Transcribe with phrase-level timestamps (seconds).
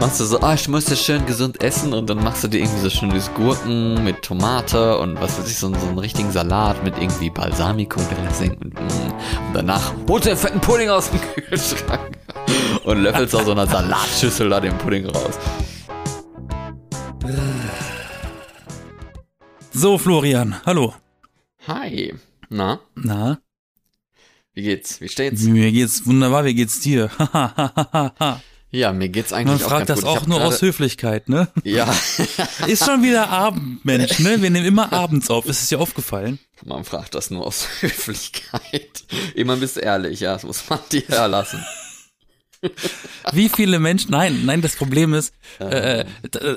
[0.00, 2.60] machst du so, ah, ich muss ja schön gesund essen und dann machst du dir
[2.60, 6.82] irgendwie so schönes Gurken mit Tomate und was weiß ich, so, so einen richtigen Salat
[6.82, 8.78] mit irgendwie Balsamico-Dressing und, mm.
[8.78, 12.16] und danach holst du den fetten Pudding aus dem Kühlschrank
[12.84, 15.38] und löffelst aus so einer Salatschüssel da den Pudding raus.
[19.70, 20.94] So, Florian, hallo.
[21.66, 22.14] Hi.
[22.48, 23.38] Na, Na,
[24.54, 25.00] wie geht's?
[25.00, 25.42] Wie steht's?
[25.42, 27.10] mir geht's wunderbar, wie geht's dir?
[28.72, 30.08] Ja, mir geht's eigentlich Man auch fragt das gut.
[30.08, 31.48] Auch nur grade- aus Höflichkeit, ne?
[31.64, 31.92] Ja,
[32.66, 34.40] Ist schon wieder Abend, Mensch, ne?
[34.42, 35.46] Wir nehmen immer abends auf.
[35.46, 36.38] Ist es dir aufgefallen?
[36.64, 39.04] man fragt das nur aus Höflichkeit.
[39.34, 41.64] Immer bist du ehrlich, ja, das muss man dir erlassen.
[43.32, 46.04] Wie viele Menschen, nein, nein, das Problem ist, äh, äh,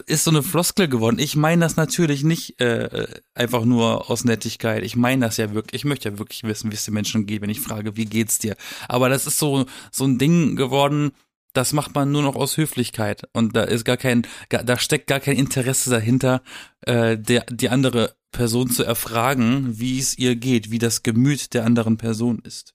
[0.05, 1.17] ist so eine Floskel geworden.
[1.17, 4.83] Ich meine das natürlich nicht äh, einfach nur aus Nettigkeit.
[4.83, 5.81] Ich meine das ja wirklich.
[5.81, 8.37] Ich möchte ja wirklich wissen, wie es den Menschen geht, wenn ich frage, wie geht's
[8.37, 8.57] dir?
[8.89, 11.13] Aber das ist so so ein Ding geworden.
[11.53, 15.19] Das macht man nur noch aus Höflichkeit und da ist gar kein, da steckt gar
[15.19, 16.41] kein Interesse dahinter,
[16.81, 21.65] äh, der die andere Person zu erfragen, wie es ihr geht, wie das Gemüt der
[21.65, 22.73] anderen Person ist.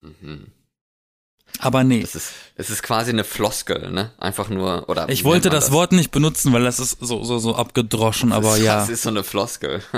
[0.00, 0.46] Mhm.
[1.60, 2.00] Aber nee.
[2.00, 4.12] Es ist, es ist quasi eine Floskel, ne?
[4.18, 5.08] Einfach nur, oder.
[5.08, 8.50] Ich wollte man das, Wort nicht benutzen, weil das ist so, so, so abgedroschen, aber
[8.50, 8.80] das, ja.
[8.80, 9.82] Das ist so eine Floskel.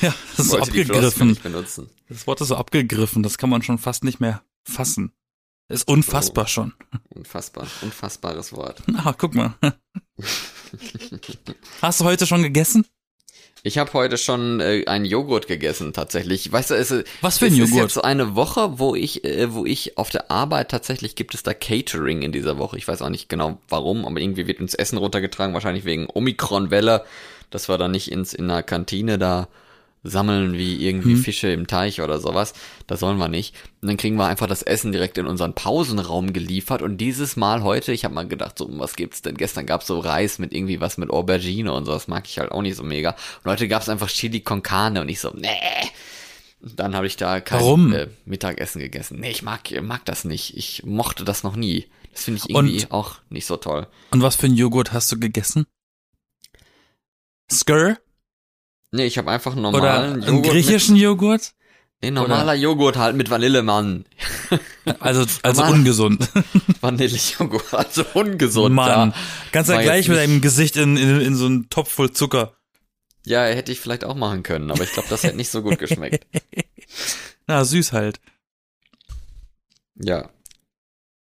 [0.00, 1.28] ja, das ist so abgegriffen.
[1.28, 1.90] nicht benutzen.
[2.08, 5.12] Das Wort ist so abgegriffen, das kann man schon fast nicht mehr fassen.
[5.68, 6.48] Ist unfassbar Oh.
[6.48, 6.72] schon.
[7.10, 7.66] Unfassbar.
[7.82, 8.82] Unfassbares Wort.
[8.86, 9.54] Na, guck mal.
[11.82, 12.86] Hast du heute schon gegessen?
[13.64, 16.50] Ich habe heute schon äh, einen Joghurt gegessen, tatsächlich.
[16.52, 17.82] Weißt du, es, ist- Was für ein es ist Joghurt?
[17.82, 21.42] jetzt so eine Woche, wo ich, äh, wo ich auf der Arbeit tatsächlich gibt es
[21.42, 22.78] da Catering in dieser Woche.
[22.78, 27.04] Ich weiß auch nicht genau warum, aber irgendwie wird uns Essen runtergetragen, wahrscheinlich wegen Omikron-Welle,
[27.50, 29.48] dass wir da nicht ins in der Kantine da
[30.04, 31.22] sammeln wie irgendwie Hm.
[31.22, 32.52] Fische im Teich oder sowas.
[32.86, 33.54] Das sollen wir nicht.
[33.82, 36.82] Und dann kriegen wir einfach das Essen direkt in unseren Pausenraum geliefert.
[36.82, 39.36] Und dieses Mal heute, ich habe mal gedacht, so, was gibt's denn?
[39.36, 41.92] Gestern gab's so Reis mit irgendwie was mit Aubergine und so.
[41.92, 43.16] Das mag ich halt auch nicht so mega.
[43.44, 45.48] Und heute gab's einfach Chili con Carne und ich so, nee.
[46.60, 47.92] Dann habe ich da kein?
[47.92, 49.20] Äh, Mittagessen gegessen.
[49.20, 50.56] Nee, ich mag, mag das nicht.
[50.56, 51.86] Ich mochte das noch nie.
[52.12, 53.86] Das finde ich irgendwie Und- auch nicht so toll.
[54.10, 55.66] Und was für ein Joghurt hast du gegessen?
[57.50, 57.98] Skr?
[58.90, 60.50] Nee, ich habe einfach einen Oder normalen einen Joghurt.
[60.52, 61.52] griechischen Joghurt?
[62.00, 64.04] Mit, nee, normaler Joghurt halt mit Vanille, Mann.
[65.00, 66.28] Also, also Normal- ungesund.
[66.80, 68.74] Vanillejoghurt, also ungesund.
[68.74, 69.10] Mann.
[69.10, 69.14] Ja.
[69.52, 72.56] Kannst ja gleich mit deinem Gesicht in, in, in so einen Topf voll Zucker.
[73.26, 75.78] ja, hätte ich vielleicht auch machen können, aber ich glaube, das hätte nicht so gut
[75.78, 76.26] geschmeckt.
[77.46, 78.18] Na, süß halt.
[79.96, 80.30] Ja.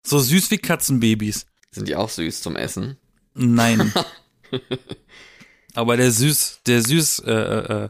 [0.07, 1.47] So süß wie Katzenbabys.
[1.73, 2.97] Sind die auch süß zum Essen?
[3.35, 3.93] Nein.
[5.78, 7.89] Aber der süß, der süß äh, äh,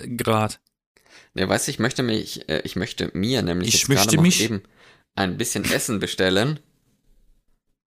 [0.00, 0.58] äh, Grad.
[1.34, 4.40] Ne, weißt du, ich möchte mich, äh, ich möchte mir nämlich Ich jetzt möchte mich-
[4.40, 4.62] eben
[5.14, 6.60] ein bisschen Essen bestellen.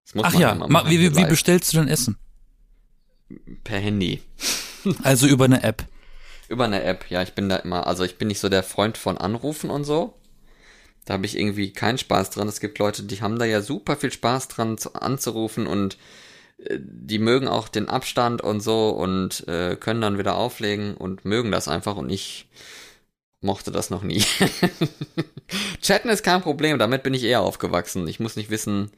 [0.05, 2.19] Das muss Ach man ja, ma, wie, wie, wie bestellst du denn Essen?
[3.63, 4.21] per Handy.
[5.03, 5.83] Also über eine App.
[6.47, 8.99] Über eine App, ja, ich bin da immer, also ich bin nicht so der Freund
[8.99, 10.13] von Anrufen und so.
[11.05, 12.47] Da habe ich irgendwie keinen Spaß dran.
[12.47, 15.97] Es gibt Leute, die haben da ja super viel Spaß dran zu, anzurufen und
[16.57, 21.51] die mögen auch den Abstand und so und äh, können dann wieder auflegen und mögen
[21.51, 22.47] das einfach und ich
[23.41, 24.23] mochte das noch nie.
[25.81, 28.07] Chatten ist kein Problem, damit bin ich eher aufgewachsen.
[28.07, 28.91] Ich muss nicht wissen,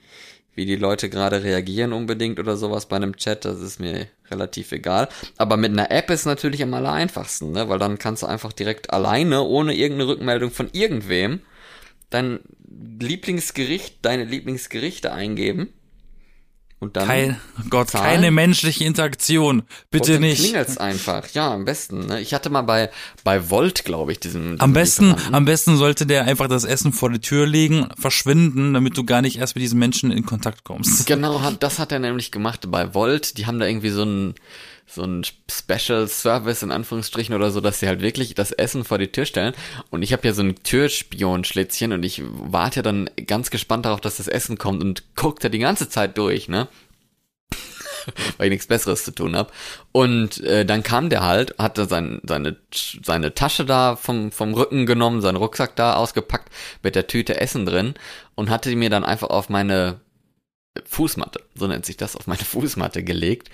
[0.55, 4.71] wie die Leute gerade reagieren unbedingt oder sowas bei einem Chat, das ist mir relativ
[4.71, 5.09] egal.
[5.37, 7.69] Aber mit einer App ist natürlich am aller einfachsten, ne?
[7.69, 11.41] weil dann kannst du einfach direkt alleine, ohne irgendeine Rückmeldung von irgendwem,
[12.09, 12.39] dein
[12.99, 15.73] Lieblingsgericht, deine Lieblingsgerichte eingeben.
[16.81, 18.05] Und dann Kein, oh Gott, Zahlen?
[18.05, 19.59] keine menschliche Interaktion.
[19.59, 20.39] und Bitte dann nicht.
[20.41, 21.27] klingelt's einfach.
[21.33, 22.07] Ja, am besten.
[22.07, 22.21] Ne?
[22.21, 22.89] Ich hatte mal bei
[23.25, 25.35] bei Volt, glaube ich, diesen, diesen Am besten, Lieferanten.
[25.35, 29.21] am besten sollte der einfach das Essen vor der Tür legen, verschwinden, damit du gar
[29.21, 31.05] nicht erst mit diesen Menschen in Kontakt kommst.
[31.05, 33.37] Genau, hat, das hat er nämlich gemacht bei Volt.
[33.37, 34.35] Die haben da irgendwie so ein
[34.91, 38.97] so ein Special Service in Anführungsstrichen oder so, dass sie halt wirklich das Essen vor
[38.97, 39.53] die Tür stellen.
[39.91, 44.01] Und ich habe ja so ein Türspion-Schlitzchen und ich warte ja dann ganz gespannt darauf,
[44.01, 46.67] dass das Essen kommt und guckt da die ganze Zeit durch, ne?
[48.37, 49.51] Weil ich nichts Besseres zu tun habe.
[49.91, 52.55] Und äh, dann kam der halt, hatte sein, seine,
[53.03, 56.51] seine Tasche da vom, vom Rücken genommen, seinen Rucksack da ausgepackt
[56.81, 57.93] mit der Tüte Essen drin
[58.33, 59.99] und hatte mir dann einfach auf meine
[60.85, 63.49] Fußmatte, so nennt sich das, auf meine Fußmatte gelegt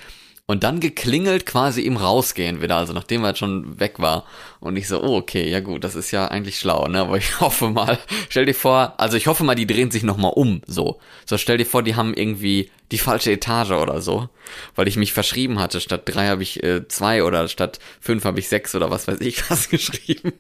[0.47, 4.25] und dann geklingelt quasi im Rausgehen wieder, also nachdem er schon weg war.
[4.59, 7.01] Und ich so, oh, okay, ja gut, das ist ja eigentlich schlau, ne?
[7.01, 7.97] Aber ich hoffe mal,
[8.29, 10.99] stell dir vor, also ich hoffe mal, die drehen sich nochmal um, so.
[11.25, 14.29] So, stell dir vor, die haben irgendwie die falsche Etage oder so,
[14.75, 15.81] weil ich mich verschrieben hatte.
[15.81, 19.21] Statt drei habe ich äh, zwei oder statt fünf habe ich sechs oder was weiß
[19.21, 20.33] ich was geschrieben.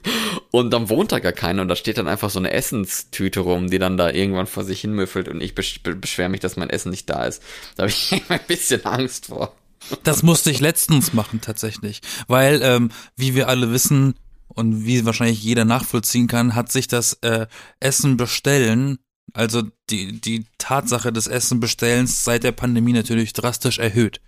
[0.51, 3.71] Und dann wohnt da gar keiner und da steht dann einfach so eine Essenstüte rum,
[3.71, 6.91] die dann da irgendwann vor sich hinmüffelt und ich besch beschwere mich, dass mein Essen
[6.91, 7.41] nicht da ist.
[7.75, 9.55] Da habe ich ein bisschen Angst vor.
[10.03, 14.15] Das musste ich letztens machen tatsächlich, weil ähm, wie wir alle wissen
[14.47, 17.47] und wie wahrscheinlich jeder nachvollziehen kann, hat sich das äh,
[17.79, 18.97] Essen bestellen,
[19.33, 24.21] also die die Tatsache des Essen bestellens seit der Pandemie natürlich drastisch erhöht.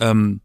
[0.00, 0.40] Ähm,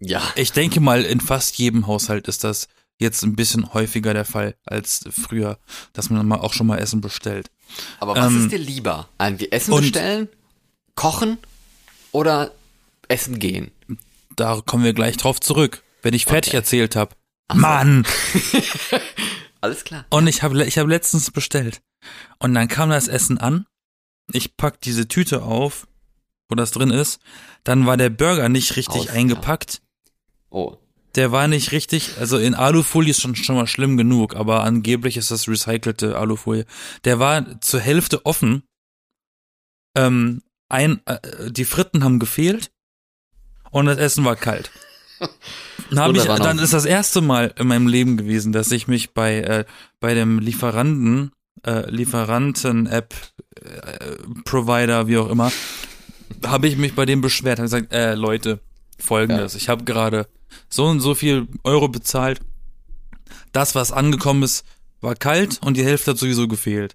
[0.00, 0.22] Ja.
[0.36, 2.68] ich denke mal, in fast jedem Haushalt ist das
[2.98, 5.58] jetzt ein bisschen häufiger der Fall als früher,
[5.92, 7.50] dass man mal auch schon mal Essen bestellt.
[7.98, 9.08] Aber was Ähm, ist dir lieber?
[9.18, 10.28] Irgendwie Essen und- bestellen,
[10.94, 11.38] kochen
[12.12, 12.52] oder
[13.10, 13.70] essen gehen?
[14.36, 17.14] Da kommen wir gleich drauf zurück, wenn ich fertig erzählt habe.
[17.52, 18.06] Mann!
[19.60, 20.06] Alles klar.
[20.10, 21.82] Und ich habe ich hab letztens bestellt.
[22.38, 23.66] Und dann kam das Essen an.
[24.32, 25.86] Ich pack diese Tüte auf,
[26.48, 27.20] wo das drin ist.
[27.64, 29.82] Dann war der Burger nicht richtig Aus- eingepackt.
[30.48, 30.76] Oh.
[31.16, 35.16] Der war nicht richtig, also in Alufolie ist schon, schon mal schlimm genug, aber angeblich
[35.16, 36.66] ist das recycelte Alufolie.
[37.02, 38.62] Der war zur Hälfte offen.
[39.96, 42.70] Ähm, ein, äh, die Fritten haben gefehlt
[43.70, 44.70] und das Essen war kalt.
[45.90, 49.40] Dann, ich, dann ist das erste Mal in meinem Leben gewesen, dass ich mich bei,
[49.40, 49.64] äh,
[49.98, 51.32] bei dem Lieferanten,
[51.66, 53.12] äh, Lieferanten-App,
[53.56, 55.50] äh, Provider, wie auch immer,
[56.46, 58.60] habe ich mich bei dem beschwert, habe gesagt, äh, Leute,
[58.98, 60.28] folgendes, ich habe gerade
[60.68, 62.40] so und so viel Euro bezahlt.
[63.52, 64.64] Das, was angekommen ist,
[65.00, 66.94] war kalt und die Hälfte hat sowieso gefehlt.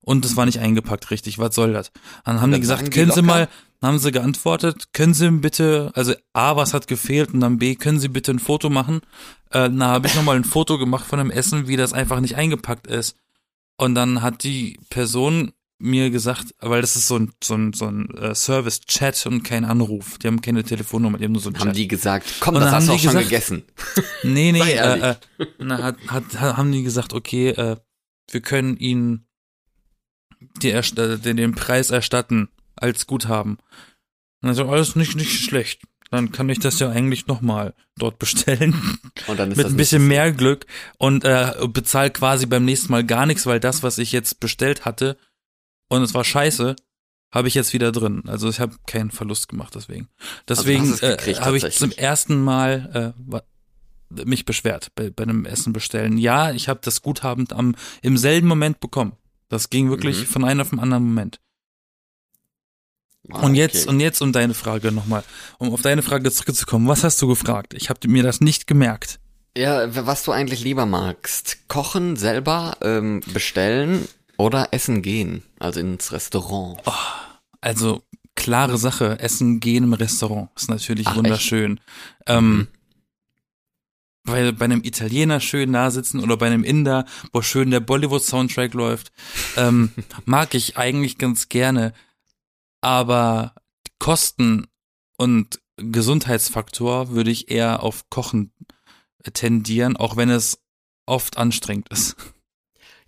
[0.00, 1.38] Und es war nicht eingepackt richtig.
[1.40, 1.90] Was soll das?
[2.24, 3.48] Dann haben Dann die gesagt, können Sie mal,
[3.82, 8.00] haben sie geantwortet, können Sie bitte, also A, was hat gefehlt und dann B, können
[8.00, 9.00] Sie bitte ein Foto machen?
[9.52, 12.36] Äh, na, habe ich nochmal ein Foto gemacht von dem Essen, wie das einfach nicht
[12.36, 13.16] eingepackt ist.
[13.76, 17.86] Und dann hat die Person mir gesagt, weil das ist so ein, so ein, so
[17.86, 20.16] ein äh, Service-Chat und kein Anruf.
[20.18, 21.76] Die haben keine Telefonnummer, die haben nur so ein Haben Chat.
[21.76, 23.62] die gesagt, komm, das hast du haben auch die schon gesagt- gegessen.
[24.22, 25.14] Nee, nee, äh, äh,
[25.58, 27.76] na, hat, hat, haben die gesagt, okay, äh,
[28.30, 29.26] wir können ihnen
[30.62, 33.58] die, äh, den, den Preis erstatten als Guthaben.
[34.42, 35.82] Und also alles nicht, nicht schlecht.
[36.10, 38.98] Dann kann ich das ja eigentlich nochmal dort bestellen.
[39.26, 40.66] Und dann ist Mit ein bisschen mehr Glück
[40.98, 44.84] und äh, bezahl quasi beim nächsten Mal gar nichts, weil das, was ich jetzt bestellt
[44.84, 45.16] hatte
[45.88, 46.76] und es war scheiße,
[47.32, 48.22] habe ich jetzt wieder drin.
[48.26, 50.08] Also ich habe keinen Verlust gemacht deswegen.
[50.48, 55.72] Deswegen es äh, habe ich zum ersten Mal äh, mich beschwert bei, bei einem Essen
[55.72, 56.18] bestellen.
[56.18, 59.12] Ja, ich habe das Guthaben am im selben Moment bekommen.
[59.48, 60.26] Das ging wirklich Mhm.
[60.26, 61.40] von einem auf den anderen Moment.
[63.30, 63.88] Ah, Und jetzt okay.
[63.90, 65.24] und jetzt um deine Frage nochmal,
[65.58, 66.86] um auf deine Frage zurückzukommen.
[66.88, 67.74] Was hast du gefragt?
[67.74, 69.18] Ich habe mir das nicht gemerkt.
[69.56, 71.68] Ja, was du eigentlich lieber magst.
[71.68, 74.06] Kochen selber, ähm, bestellen
[74.36, 75.42] oder essen gehen.
[75.58, 76.80] Also ins Restaurant.
[77.60, 78.02] Also
[78.34, 81.18] klare Sache, Essen gehen im Restaurant ist natürlich Ach, echt?
[81.18, 81.80] wunderschön.
[82.26, 82.68] Ähm,
[84.24, 88.74] bei, bei einem Italiener schön da sitzen oder bei einem Inder, wo schön der Bollywood-Soundtrack
[88.74, 89.10] läuft,
[89.56, 89.90] ähm,
[90.26, 91.94] mag ich eigentlich ganz gerne.
[92.86, 93.52] Aber
[93.98, 94.68] Kosten
[95.18, 98.52] und Gesundheitsfaktor würde ich eher auf Kochen
[99.32, 100.62] tendieren, auch wenn es
[101.04, 102.14] oft anstrengend ist.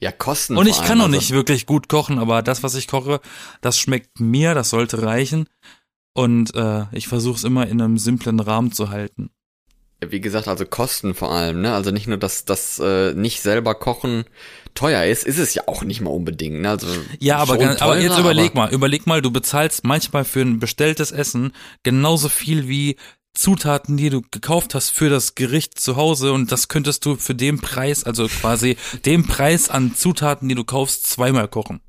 [0.01, 2.89] Ja, Kosten Und ich kann noch also- nicht wirklich gut kochen, aber das, was ich
[2.89, 3.21] koche,
[3.61, 5.49] das schmeckt mir, das sollte reichen.
[6.13, 9.31] Und äh, ich versuche es immer in einem simplen Rahmen zu halten.
[10.01, 11.75] Wie gesagt, also Kosten vor allem, ne?
[11.75, 14.25] Also nicht nur, dass das äh, nicht selber kochen
[14.75, 16.71] teuer ist, ist es ja auch nicht mal unbedingt, ne?
[16.71, 16.87] Also
[17.19, 20.41] Ja, aber, ganz, aber teurer, jetzt überleg aber- mal, überleg mal, du bezahlst manchmal für
[20.43, 21.53] ein bestelltes Essen
[21.83, 22.97] genauso viel wie
[23.35, 27.35] Zutaten, die du gekauft hast für das Gericht zu Hause und das könntest du für
[27.35, 31.81] den Preis, also quasi den Preis an Zutaten, die du kaufst, zweimal kochen.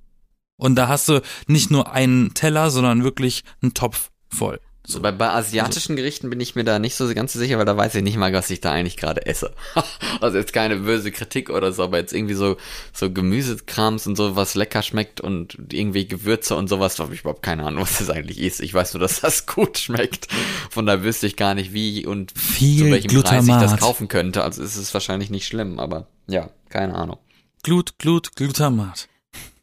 [0.57, 4.59] Und da hast du nicht nur einen Teller, sondern wirklich einen Topf voll.
[4.87, 7.77] So, bei, bei asiatischen Gerichten bin ich mir da nicht so ganz sicher, weil da
[7.77, 9.53] weiß ich nicht mal, was ich da eigentlich gerade esse.
[10.21, 12.57] also jetzt keine böse Kritik oder so, aber jetzt irgendwie so,
[12.93, 17.21] so Gemüsekrams und so, was lecker schmeckt und irgendwie Gewürze und sowas, da habe ich
[17.21, 18.61] überhaupt keine Ahnung, was das eigentlich ist.
[18.61, 20.27] Ich weiß nur, dass das gut schmeckt.
[20.71, 23.63] Von daher wüsste ich gar nicht, wie und Viel zu welchem Preis ich Glutamat.
[23.63, 24.43] das kaufen könnte.
[24.43, 27.17] Also ist es wahrscheinlich nicht schlimm, aber ja, keine Ahnung.
[27.63, 29.07] Glut, Glut, Glutamat.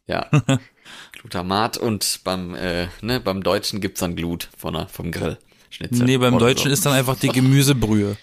[0.05, 0.29] Ja.
[1.27, 5.37] Glutamat und beim, äh, ne, beim Deutschen gibt's dann Glut von der, vom Grill.
[5.69, 6.73] Schnitzel Nee, beim Deutschen so.
[6.73, 8.15] ist dann einfach die Gemüsebrühe.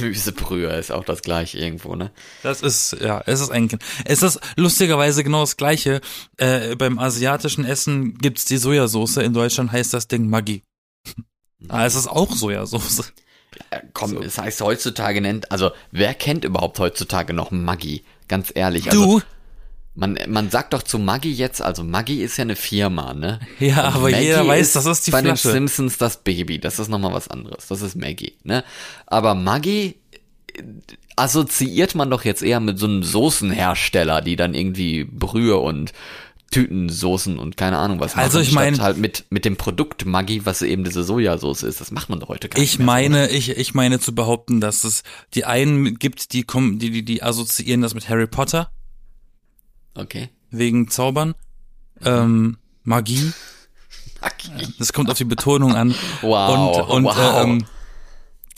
[0.00, 2.10] Gemüsebrühe ist auch das gleiche irgendwo, ne?
[2.42, 3.68] Das ist, ja, es ist ein,
[4.06, 6.00] es ist lustigerweise genau das Gleiche.
[6.38, 10.62] Äh, beim asiatischen Essen gibt's die Sojasauce, in Deutschland heißt das Ding Maggi.
[11.68, 13.12] Ah, es ist auch Sojasauce.
[13.68, 18.02] Äh, komm, es heißt heutzutage nennt, also wer kennt überhaupt heutzutage noch Maggi?
[18.26, 18.90] Ganz ehrlich.
[18.90, 19.22] Also, Du?
[19.94, 23.40] Man, man sagt doch zu Maggi jetzt, also Maggi ist ja eine Firma, ne?
[23.60, 25.48] Ja, Und aber jeder weiß, das ist die bei Flasche.
[25.48, 27.66] den Simpsons das Baby, das ist nochmal was anderes.
[27.68, 28.64] Das ist Maggi, ne?
[29.06, 29.96] Aber Maggi
[30.54, 30.62] äh,
[31.16, 35.92] assoziiert man doch jetzt eher mit so einem Soßenhersteller, die dann irgendwie Brühe und
[36.50, 40.04] Tütensoßen und keine Ahnung was Also machen, ich mein- statt halt mit, mit dem Produkt
[40.06, 41.80] Maggi, was eben diese Sojasauce ist.
[41.80, 42.86] Das macht man doch heute gar Ich nicht mehr.
[42.86, 45.02] meine, ich, ich meine zu behaupten, dass es
[45.34, 48.70] die einen gibt, die kommen, die, die, die assoziieren das mit Harry Potter
[49.94, 50.30] Okay.
[50.50, 51.34] wegen Zaubern,
[52.04, 53.32] ähm, Magie.
[54.20, 54.50] Maggi.
[54.78, 55.94] Das kommt auf die Betonung an.
[56.20, 57.44] Wow, Und, und wow.
[57.44, 57.64] ähm,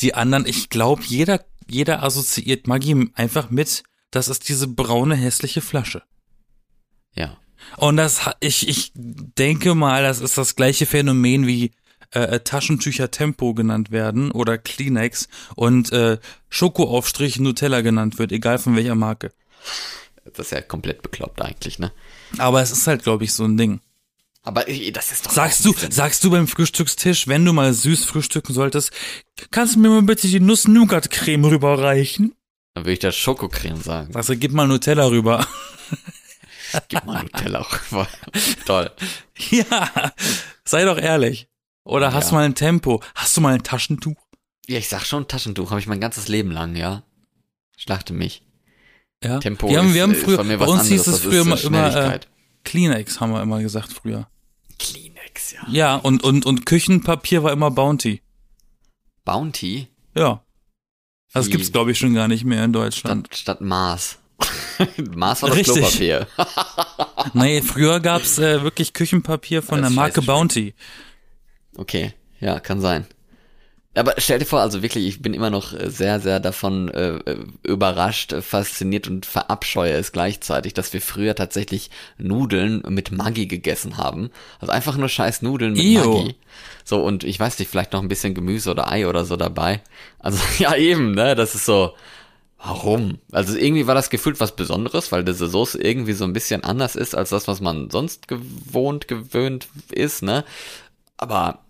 [0.00, 5.60] die anderen, ich glaube, jeder, jeder assoziiert Magie einfach mit, das ist diese braune hässliche
[5.60, 6.02] Flasche.
[7.14, 7.36] Ja.
[7.76, 11.72] Und das, ich, ich denke mal, das ist das gleiche Phänomen wie
[12.10, 18.76] äh, Taschentücher Tempo genannt werden oder Kleenex und äh, Schokoaufstrich Nutella genannt wird, egal von
[18.76, 19.32] welcher Marke.
[20.24, 21.92] Das ist ja komplett bekloppt eigentlich, ne?
[22.38, 23.80] Aber es ist halt, glaube ich, so ein Ding.
[24.42, 28.52] Aber das ist doch Sagst du, sagst du beim Frühstückstisch, wenn du mal süß frühstücken
[28.52, 28.90] solltest,
[29.50, 32.34] kannst du mir mal bitte die Nuss-Nougat-Creme rüberreichen?
[32.74, 34.14] Dann würde ich das Schokocreme sagen.
[34.16, 35.46] Also gib mal Nutella rüber.
[36.88, 38.08] Gib mal Nutella rüber.
[38.66, 38.90] Toll.
[39.50, 40.12] ja,
[40.64, 41.46] sei doch ehrlich.
[41.84, 42.30] Oder hast Ja.
[42.30, 43.00] du mal ein Tempo?
[43.14, 44.16] Hast du mal ein Taschentuch?
[44.66, 47.04] Ja, ich sag schon Taschentuch, habe ich mein ganzes Leben lang, ja.
[47.76, 48.42] Schlachte mich.
[49.24, 49.38] Ja.
[49.38, 51.42] Tempo wir haben, ist, wir haben ist früher, bei uns anderes, hieß es das früher
[51.42, 52.20] immer, äh, immer äh.
[52.64, 54.28] Kleenex, haben wir immer gesagt früher.
[54.78, 55.60] Kleenex, ja.
[55.68, 58.20] Ja, und, und, und Küchenpapier war immer Bounty.
[59.24, 60.42] Bounty Ja.
[61.32, 61.52] Das Wie?
[61.52, 63.26] gibt's, glaube ich, schon gar nicht mehr in Deutschland.
[63.28, 64.18] statt, statt Mars.
[65.14, 65.74] Mars war das Richtig.
[65.76, 66.26] Klopapier.
[67.32, 70.74] Nee, früher gab's äh, wirklich Küchenpapier von Das der Marke Bounty.
[71.74, 73.06] Okay, ja, kann sein.
[73.96, 77.16] Aber stell dir vor, also wirklich, ich bin immer noch äh, sehr, sehr davon äh,
[77.16, 83.46] äh, überrascht, äh, fasziniert und verabscheue es gleichzeitig, dass wir früher tatsächlich Nudeln mit Maggi
[83.46, 84.30] gegessen haben.
[84.58, 86.18] Also einfach nur scheiß Nudeln mit Ew.
[86.18, 86.34] Maggi.
[86.84, 89.80] So, und ich weiß nicht, vielleicht noch ein bisschen Gemüse oder Ei oder so dabei.
[90.18, 91.94] Also, ja, eben, ne, das ist so,
[92.58, 93.18] warum?
[93.30, 96.96] Also irgendwie war das gefühlt was Besonderes, weil diese Soße irgendwie so ein bisschen anders
[96.96, 100.44] ist als das, was man sonst gewohnt, gewöhnt ist, ne?
[101.16, 101.60] Aber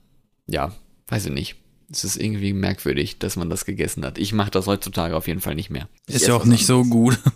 [0.47, 0.73] ja,
[1.09, 1.57] weiß ich nicht.
[1.91, 4.19] Es ist irgendwie merkwürdig, dass man das gegessen hat.
[4.19, 5.89] Ich mache das heutzutage auf jeden Fall nicht mehr.
[6.07, 6.91] Ich Ist ja auch nicht so anderes.
[6.93, 7.19] gut.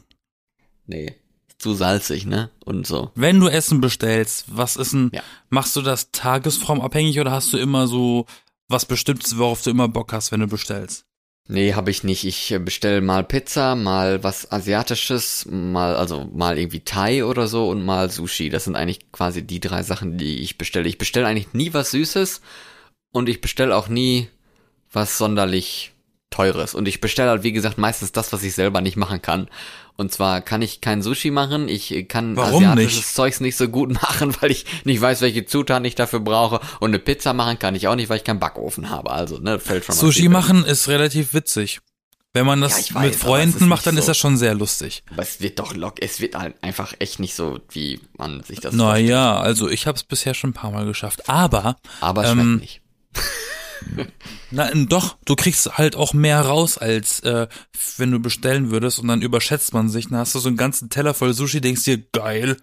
[0.86, 1.14] Nee.
[1.58, 2.50] Zu salzig, ne?
[2.64, 3.10] Und so.
[3.14, 5.22] Wenn du Essen bestellst, was ist denn, Ja.
[5.50, 8.26] machst du das tagesformabhängig oder hast du immer so
[8.68, 11.04] was Bestimmtes, worauf du immer Bock hast, wenn du bestellst?
[11.46, 12.24] Nee, habe ich nicht.
[12.24, 17.84] Ich bestelle mal Pizza, mal was Asiatisches, mal, also mal irgendwie Thai oder so und
[17.84, 18.50] mal Sushi.
[18.50, 20.88] Das sind eigentlich quasi die drei Sachen, die ich bestelle.
[20.88, 22.40] Ich bestelle eigentlich nie was Süßes
[23.12, 24.28] und ich bestelle auch nie
[24.92, 25.92] was sonderlich
[26.30, 26.74] Teures.
[26.74, 29.48] Und ich bestelle halt, wie gesagt, meistens das, was ich selber nicht machen kann.
[29.96, 33.14] Und zwar kann ich kein Sushi machen, ich kann Warum asiatisches nicht?
[33.14, 36.60] Zeugs nicht so gut machen, weil ich nicht weiß, welche Zutaten ich dafür brauche.
[36.80, 39.10] Und eine Pizza machen kann ich auch nicht, weil ich keinen Backofen habe.
[39.10, 41.80] Also, ne, fällt schon mal Sushi machen ist relativ witzig.
[42.34, 44.10] Wenn man das Ja, weiß, mit Freunden ist macht, dann ist so.
[44.10, 45.02] das schon sehr lustig.
[45.10, 48.60] Aber es wird doch lock, es wird halt einfach echt nicht so, wie man sich
[48.60, 49.06] das vorstellt.
[49.08, 51.28] Naja, also ich habe es bisher schon ein paar Mal geschafft.
[51.28, 52.82] Aber, Aber es schmeckt ähm, nicht.
[54.50, 57.46] na doch, du kriegst halt auch mehr raus, als äh,
[57.96, 60.08] wenn du bestellen würdest und dann überschätzt man sich.
[60.08, 62.56] Dann hast du so einen ganzen Teller voll Sushi, denkst dir, geil.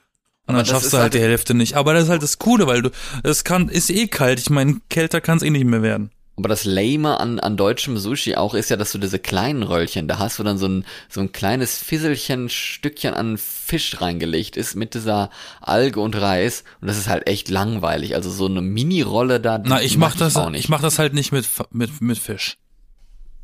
[0.48, 1.74] Und dann schaffst du halt halt- die Hälfte nicht.
[1.75, 2.91] Aber das ist halt das Coole, weil du,
[3.24, 4.39] es kann, ist eh kalt.
[4.39, 6.12] Ich meine, kälter kann es eh nicht mehr werden.
[6.38, 10.08] Aber das Lame an, an deutschem Sushi auch ist ja, dass du diese kleinen Röllchen,
[10.10, 14.75] da hast du dann so ein, so ein kleines Fisselchen, Stückchen an Fisch reingelegt ist
[14.75, 15.30] mit dieser
[15.62, 16.65] Alge und Reis.
[16.82, 18.15] Und das ist halt echt langweilig.
[18.15, 19.60] Also so eine Mini-Rolle da.
[19.63, 20.60] Na, ich mag mach das, auch nicht.
[20.65, 22.58] ich mach das halt nicht mit, mit, mit Fisch.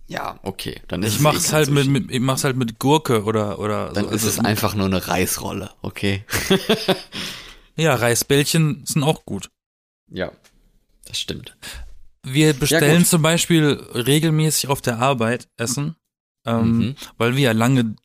[0.07, 0.81] ja, okay.
[0.89, 1.89] Dann ist Ich es mach's eh halt mit, Sushi.
[1.91, 4.09] mit, ich mach's halt mit Gurke oder, oder Dann so.
[4.11, 6.25] ist Also, es einfach nur eine Reisrolle, okay?
[7.77, 9.49] Ja, Reisbällchen sind auch gut.
[10.09, 10.31] ja,
[11.05, 11.55] das stimmt.
[12.23, 13.07] Wir bestellen gut.
[13.07, 15.95] zum Beispiel regelmäßig auf der Arbeit Essen,
[16.45, 16.95] ähm, Mhm.
[17.17, 17.95] weil wir ja lange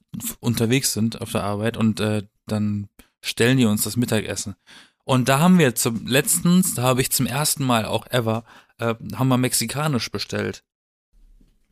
[0.41, 2.89] unterwegs sind auf der Arbeit und äh, dann
[3.23, 4.57] stellen die uns das Mittagessen.
[5.05, 8.45] Und da haben wir zum letztens, da habe ich zum ersten Mal auch ever,
[8.79, 10.65] äh, haben wir mexikanisch bestellt.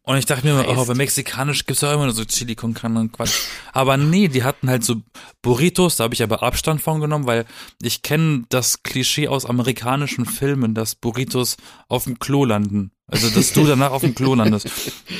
[0.06, 2.75] Und ich dachte mir, immer, oh, bei mexikanisch gibt's ja immer nur so Chili con
[2.75, 3.46] Carne und Quatsch.
[3.73, 5.00] Aber nee, die hatten halt so
[5.40, 7.46] Burritos, da habe ich aber Abstand von genommen, weil
[7.80, 11.56] ich kenne das Klischee aus amerikanischen Filmen, dass Burritos
[11.88, 12.90] auf dem Klo landen.
[13.06, 14.68] Also, dass du danach auf dem Klo landest.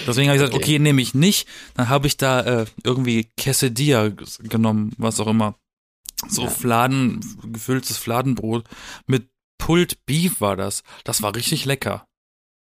[0.07, 0.65] Deswegen habe ich gesagt, Okay.
[0.65, 1.49] okay, nehme ich nicht.
[1.75, 4.11] Dann habe ich da äh, irgendwie Quesadilla
[4.41, 5.55] genommen, was auch immer.
[6.29, 6.51] So Ja.
[6.51, 7.21] Fladen,
[7.53, 8.65] gefülltes Fladenbrot
[9.07, 10.83] mit Pulled Beef war das.
[11.05, 12.07] Das war richtig lecker.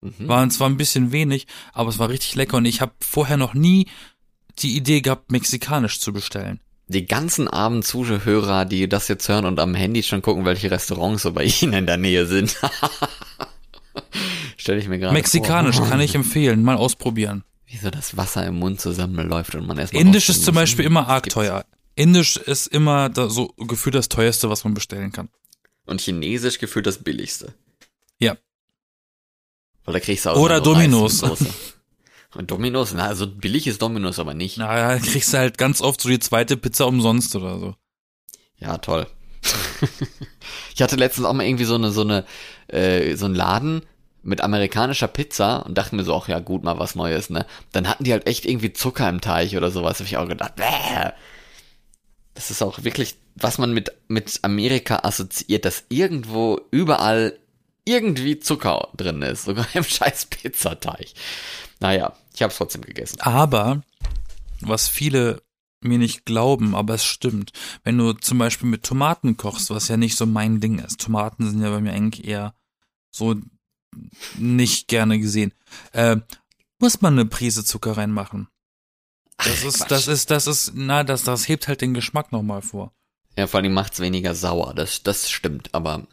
[0.00, 0.28] Mhm.
[0.28, 3.54] War zwar ein bisschen wenig, aber es war richtig lecker und ich habe vorher noch
[3.54, 3.86] nie
[4.58, 6.60] die Idee gehabt, mexikanisch zu bestellen.
[6.86, 11.22] Die ganzen armen Zuhörer, die das jetzt hören und am Handy schon gucken, welche Restaurants
[11.22, 12.56] so bei Ihnen in der Nähe sind.
[14.56, 15.88] Stell ich mir gerade Mexikanisch vor.
[15.88, 17.44] kann ich empfehlen, mal ausprobieren.
[17.66, 20.00] Wie so das Wasser im Mund zusammenläuft und man erstmal.
[20.00, 21.64] Indisch ist zum Beispiel immer arg teuer.
[21.96, 25.28] Indisch ist immer da so gefühlt das teuerste, was man bestellen kann.
[25.84, 27.54] Und Chinesisch gefühlt das billigste.
[28.18, 28.36] Ja.
[29.92, 31.22] Da kriegst du auch Oder Dominos.
[32.34, 34.58] Und Dominos, na, also billig ist Dominos aber nicht.
[34.58, 37.74] Naja, kriegst du halt ganz oft so die zweite Pizza umsonst oder so.
[38.58, 39.06] Ja, toll.
[40.74, 42.24] ich hatte letztens auch mal irgendwie so eine, so eine,
[42.68, 43.82] äh, so einen Laden
[44.22, 47.46] mit amerikanischer Pizza und dachte mir so, ach ja, gut, mal was Neues, ne?
[47.72, 50.56] Dann hatten die halt echt irgendwie Zucker im Teich oder sowas, hab ich auch gedacht,
[50.56, 51.12] bäh.
[52.34, 57.38] Das ist auch wirklich, was man mit, mit Amerika assoziiert, dass irgendwo überall
[57.88, 61.08] irgendwie Zucker drin ist, sogar im scheiß Pizzateig.
[61.80, 63.20] Naja, ich habe es trotzdem gegessen.
[63.20, 63.82] Aber,
[64.60, 65.42] was viele
[65.80, 67.52] mir nicht glauben, aber es stimmt.
[67.84, 71.00] Wenn du zum Beispiel mit Tomaten kochst, was ja nicht so mein Ding ist.
[71.00, 72.54] Tomaten sind ja bei mir eigentlich eher
[73.10, 73.36] so
[74.36, 75.54] nicht gerne gesehen.
[75.92, 76.16] Äh,
[76.80, 78.48] muss man eine Prise Zucker reinmachen.
[79.38, 79.90] Das Ach, ist, Quatsch.
[79.90, 82.92] das ist, das ist, na, das, das hebt halt den Geschmack nochmal vor.
[83.36, 84.74] Ja, vor allem macht's weniger sauer.
[84.74, 85.72] Das, das stimmt.
[85.74, 86.08] Aber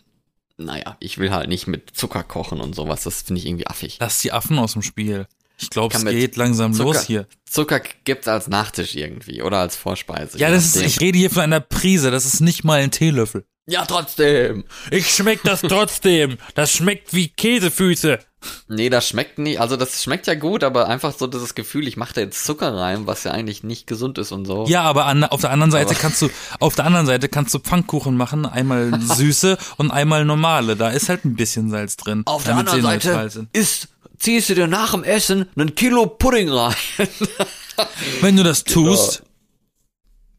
[0.58, 3.04] naja, ich will halt nicht mit Zucker kochen und sowas.
[3.04, 3.98] Das finde ich irgendwie affig.
[4.00, 5.28] Lass die Affen aus dem Spiel.
[5.58, 7.28] Ich glaube, es geht langsam Zucker, los hier.
[7.50, 10.38] Zucker gibt's als Nachtisch irgendwie oder als Vorspeise.
[10.38, 13.46] Ja, das ist, ich rede hier von einer Prise, das ist nicht mal ein Teelöffel.
[13.68, 14.66] Ja, trotzdem.
[14.92, 16.38] Ich schmeck das trotzdem.
[16.54, 18.20] Das schmeckt wie Käsefüße.
[18.68, 21.98] Nee, das schmeckt nicht, also das schmeckt ja gut, aber einfach so dieses Gefühl, ich
[21.98, 24.66] mache da jetzt Zucker rein, was ja eigentlich nicht gesund ist und so.
[24.68, 26.30] Ja, aber an, auf der anderen Seite aber kannst du,
[26.60, 30.76] auf der anderen Seite kannst du Pfannkuchen machen, einmal süße und einmal normale.
[30.76, 32.22] Da ist halt ein bisschen Salz drin.
[32.26, 33.88] Auf der anderen Seite ist
[34.20, 36.76] ziehst du dir nach dem Essen einen Kilo Pudding rein.
[38.22, 39.24] Wenn du das tust.
[39.28, 39.35] Genau.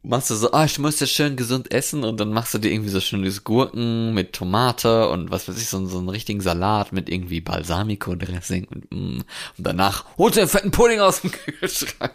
[0.09, 2.71] Machst du so, ah, ich muss ja schön gesund essen und dann machst du dir
[2.71, 6.93] irgendwie so schönes Gurken mit Tomate und was weiß ich, so, so einen richtigen Salat
[6.93, 9.27] mit irgendwie Balsamico-Dressing und, mm, und
[9.59, 12.15] danach holst du den fetten Pudding aus dem Kühlschrank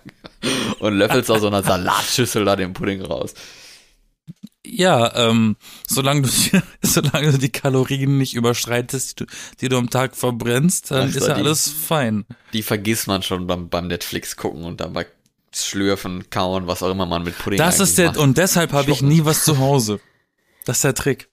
[0.79, 3.33] und löffelst aus so einer Salatschüssel da den Pudding raus.
[4.65, 6.29] Ja, ähm, solange du,
[6.81, 11.15] solange du die Kalorien nicht überschreitest, die du, die du am Tag verbrennst, dann Ach,
[11.15, 12.25] ist ja die, alles fein.
[12.53, 15.07] Die vergisst man schon beim, beim Netflix gucken und dabei
[15.53, 18.17] schlürfen, kauen, was auch immer man mit Pudding Das ist der, macht.
[18.17, 19.99] und deshalb habe ich nie was zu Hause.
[20.65, 21.29] Das ist der Trick.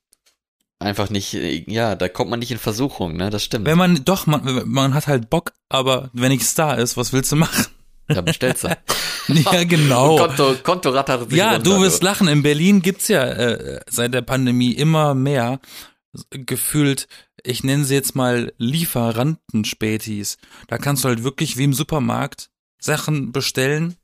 [0.81, 3.67] Einfach nicht, ja, da kommt man nicht in Versuchung, ne, das stimmt.
[3.67, 7.33] Wenn man, doch, man, man hat halt Bock, aber wenn nichts da ist, was willst
[7.33, 7.67] du machen?
[8.07, 8.69] Da bestellst du.
[9.29, 10.17] ja, genau.
[10.17, 12.29] Konto, Konto rattert sich Ja, runter, du wirst lachen.
[12.29, 15.61] In Berlin gibt's ja äh, seit der Pandemie immer mehr
[16.31, 17.07] gefühlt,
[17.43, 20.39] ich nenne sie jetzt mal Lieferantenspätis.
[20.69, 22.51] Da kannst du halt wirklich wie im Supermarkt
[22.81, 23.97] Sachen bestellen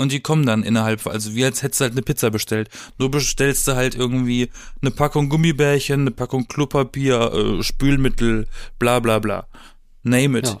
[0.00, 2.70] und die kommen dann innerhalb, also wie als hättest du halt eine Pizza bestellt.
[2.98, 8.46] Nur bestellst du halt irgendwie eine Packung Gummibärchen, eine Packung Klopapier, äh, Spülmittel,
[8.78, 9.46] bla bla bla.
[10.02, 10.46] Name it.
[10.48, 10.58] Ja.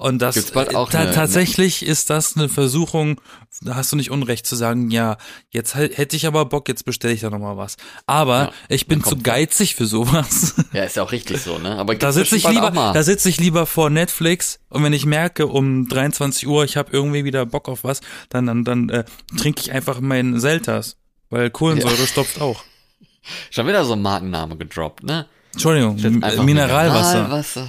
[0.00, 3.20] Und das Gibt's bald auch ta eine, tatsächlich ist das eine Versuchung,
[3.60, 5.18] da hast du nicht Unrecht zu sagen, ja,
[5.50, 7.76] jetzt hätte ich aber Bock, jetzt bestelle ich da nochmal was.
[8.06, 10.54] Aber ja, ich bin zu geizig für sowas.
[10.72, 11.76] Ja, ist ja auch richtig so, ne?
[11.76, 15.48] Aber da sitze ich lieber, da sitze ich lieber vor Netflix und wenn ich merke
[15.48, 19.04] um 23 Uhr, ich habe irgendwie wieder Bock auf was, dann dann dann äh,
[19.36, 20.96] trinke ich einfach meinen Selters,
[21.28, 22.06] weil Kohlensäure ja.
[22.06, 22.62] stopft auch.
[23.50, 25.26] Schon wieder so ein Markenname gedroppt, ne?
[25.52, 26.42] Entschuldigung, Mineralwasser.
[26.44, 27.68] Mineralwasser.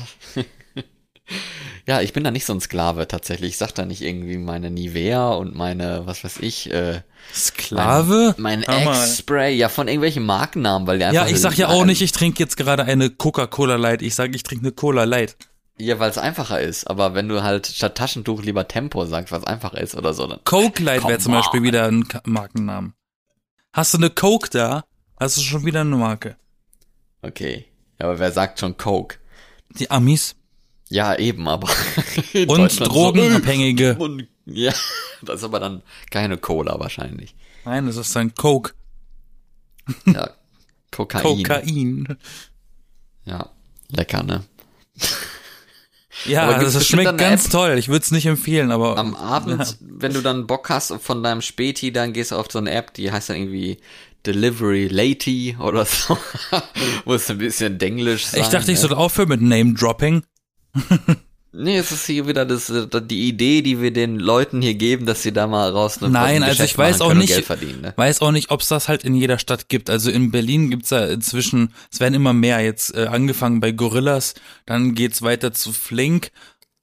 [1.87, 3.51] Ja, ich bin da nicht so ein Sklave tatsächlich.
[3.51, 7.01] Ich sag da nicht irgendwie meine Nivea und meine, was weiß ich, äh,
[7.33, 8.35] Sklave?
[8.37, 11.25] Mein, mein X-Spray, ja, von irgendwelchen Markennamen, weil der einfach.
[11.27, 14.01] Ja, ich sag ja auch nicht, ich trinke jetzt gerade eine Coca-Cola Light.
[14.01, 15.37] Ich sag, ich trinke eine Cola Light.
[15.77, 16.85] Ja, weil es einfacher ist.
[16.85, 20.39] Aber wenn du halt statt Taschentuch lieber Tempo sagst, was einfacher ist oder so, dann.
[20.43, 22.93] Coke Light wäre zum Beispiel wieder ein Markennamen.
[23.73, 24.83] Hast du eine Coke da?
[25.19, 26.35] Hast du schon wieder eine Marke.
[27.21, 27.65] Okay.
[27.99, 29.17] Ja, aber wer sagt schon Coke?
[29.69, 30.35] Die Amis.
[30.91, 31.69] Ja, eben, aber.
[32.47, 33.97] Und Drogenabhängige.
[33.99, 34.73] So, ja,
[35.21, 37.35] das ist aber dann keine Cola wahrscheinlich.
[37.63, 38.73] Nein, das ist dann Coke.
[40.05, 40.31] Ja,
[40.91, 41.21] Kokain.
[41.23, 42.17] Kokain.
[43.23, 43.49] Ja,
[43.89, 44.43] lecker, ne?
[46.25, 47.77] Ja, also das schmeckt ganz App, toll.
[47.77, 48.97] Ich würde es nicht empfehlen, aber.
[48.97, 49.75] Am Abend, ja.
[49.79, 52.93] wenn du dann Bock hast von deinem Späti, dann gehst du auf so eine App,
[52.95, 53.77] die heißt dann irgendwie
[54.25, 56.17] Delivery Lady oder so.
[57.05, 58.41] Muss ein bisschen Denglisch sein.
[58.41, 60.23] Ich dachte, ich soll aufhören mit Name Dropping.
[61.53, 65.05] Nee, es ist hier wieder das, äh, die Idee, die wir den Leuten hier geben,
[65.05, 67.81] dass sie da mal raus eine Nein, ein also ich weiß auch nicht- Geld verdienen,
[67.81, 67.93] ne?
[67.97, 69.89] Weiß auch nicht, ob es das halt in jeder Stadt gibt.
[69.89, 74.33] Also in Berlin gibt's ja inzwischen, es werden immer mehr jetzt äh, angefangen bei Gorillas,
[74.65, 76.31] dann geht's weiter zu Flink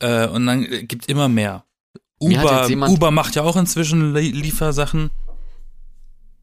[0.01, 1.65] äh, und dann äh, gibt immer mehr.
[2.21, 5.09] Uber, Uber macht ja auch inzwischen Lie- Liefersachen.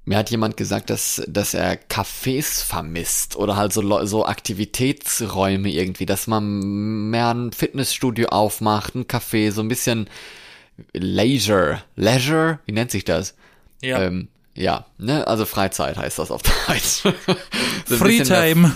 [0.06, 6.06] Mir hat jemand gesagt, dass, dass er Cafés vermisst oder halt so, so Aktivitätsräume irgendwie,
[6.06, 10.08] dass man mehr ein Fitnessstudio aufmacht, ein Café, so ein bisschen
[10.94, 11.82] Leisure.
[11.96, 12.60] Leisure?
[12.66, 13.36] Wie nennt sich das?
[13.82, 14.04] Ja.
[14.04, 17.04] Ähm, ja, ne, also Freizeit heißt das auf Deutsch.
[17.86, 18.76] so Freetime.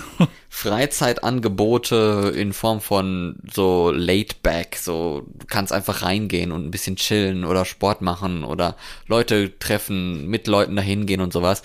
[0.50, 6.96] Freizeitangebote in Form von so laid back, so du kannst einfach reingehen und ein bisschen
[6.96, 11.62] chillen oder Sport machen oder Leute treffen, mit Leuten dahin gehen und sowas.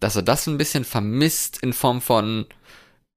[0.00, 2.46] Dass er das ein bisschen vermisst in Form von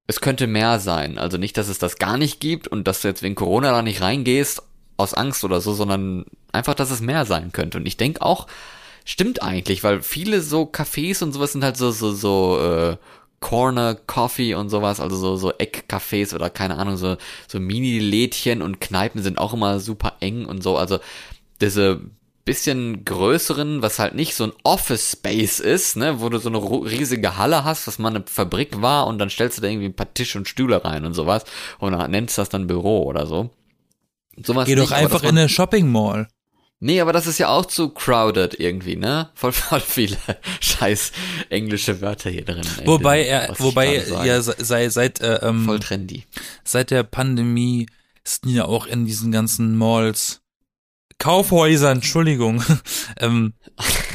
[0.08, 1.18] es könnte mehr sein.
[1.18, 3.82] Also nicht, dass es das gar nicht gibt und dass du jetzt wegen Corona da
[3.82, 4.62] nicht reingehst
[4.98, 7.80] aus Angst oder so, sondern einfach, dass es mehr sein könnte.
[7.80, 8.48] Und ich denke auch,
[9.06, 12.98] stimmt eigentlich, weil viele so Cafés und sowas sind halt so, so, so, äh,
[13.40, 17.16] Corner Coffee und sowas, also so, so Eckcafés oder keine Ahnung, so,
[17.48, 20.78] so Mini-Lädchen und Kneipen sind auch immer super eng und so.
[20.78, 21.00] Also
[21.62, 22.02] diese
[22.44, 26.60] bisschen größeren, was halt nicht so ein Office Space ist, ne, wo du so eine
[26.60, 29.96] riesige Halle hast, was mal eine Fabrik war und dann stellst du da irgendwie ein
[29.96, 31.44] paar Tische und Stühle rein und sowas
[31.80, 33.50] und dann nennst das dann Büro oder so.
[34.44, 36.28] Sowas Geh doch nicht, einfach in eine Shopping Mall.
[36.82, 39.30] Nee, aber das ist ja auch zu crowded irgendwie, ne?
[39.34, 40.18] Voll, voll viele
[40.60, 41.12] scheiß
[41.50, 42.66] englische Wörter hier drin.
[42.86, 46.26] Wobei er, wobei ja se- sei, seit äh, ähm, Voll trendy.
[46.64, 47.88] seit der Pandemie
[48.24, 50.42] sind ja auch in diesen ganzen Malls,
[51.18, 52.62] Kaufhäusern, Entschuldigung,
[53.20, 53.54] ähm,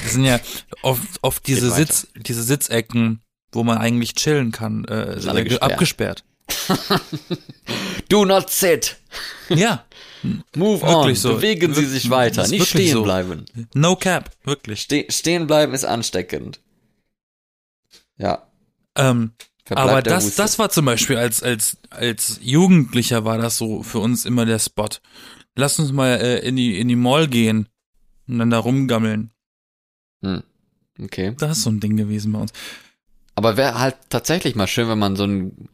[0.06, 0.38] sind ja
[0.82, 1.70] oft, oft diese.
[1.70, 5.62] Sitz, diese Sitzecken, wo man eigentlich chillen kann, äh, äh, gesperrt.
[5.62, 6.24] abgesperrt.
[8.08, 8.96] Do not sit.
[9.48, 9.84] Ja,
[10.54, 11.14] Move Wirklich on.
[11.16, 11.34] so.
[11.36, 12.46] Bewegen Sie sich weiter.
[12.48, 13.02] Nicht stehen so.
[13.02, 13.46] bleiben.
[13.74, 14.82] no cap, wirklich.
[14.82, 16.60] Ste stehen bleiben ist ansteckend.
[18.18, 18.46] Ja.
[18.96, 19.32] Ähm,
[19.64, 23.98] verbleibt aber das, das war zum Beispiel als, als, als Jugendlicher war das so für
[23.98, 24.88] uns immer der Spot.
[25.56, 27.68] Lass uns mal äh, in die, in die Mall gehen
[28.28, 29.30] und dann da rumgammeln.
[30.22, 30.42] Hm.
[31.02, 31.34] Okay.
[31.38, 32.52] Das ist so ein Ding gewesen bei uns.
[33.36, 35.70] Aber wäre halt tatsächlich mal schön, wenn man so ein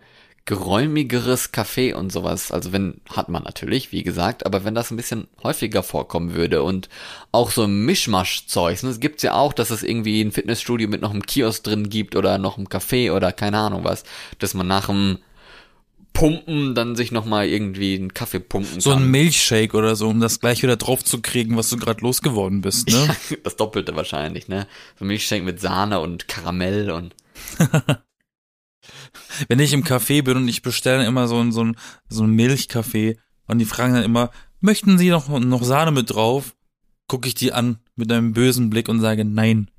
[0.47, 4.97] geräumigeres Café und sowas, also wenn, hat man natürlich, wie gesagt, aber wenn das ein
[4.97, 6.89] bisschen häufiger vorkommen würde und
[7.33, 11.11] auch so Mischmasch-Zeugs, ne, es gibt's ja auch, dass es irgendwie ein Fitnessstudio mit noch
[11.11, 14.05] einem Kiosk drin gibt oder noch einem Café oder keine Ahnung was,
[14.39, 15.19] dass man nach dem
[16.13, 19.03] Pumpen dann sich nochmal irgendwie einen Kaffee pumpen So kann.
[19.03, 22.63] ein Milchshake oder so, um das gleich wieder drauf zu kriegen, was du gerade losgeworden
[22.63, 23.17] bist, ne?
[23.43, 24.67] das Doppelte wahrscheinlich, ne?
[24.99, 27.15] So ein Milchshake mit Sahne und Karamell und
[29.49, 31.77] Wenn ich im Café bin und ich bestelle immer so ein, so ein,
[32.09, 36.55] so ein Milchkaffee und die fragen dann immer, möchten Sie noch, noch Sahne mit drauf?
[37.09, 39.71] Gucke ich die an mit einem bösen Blick und sage, nein.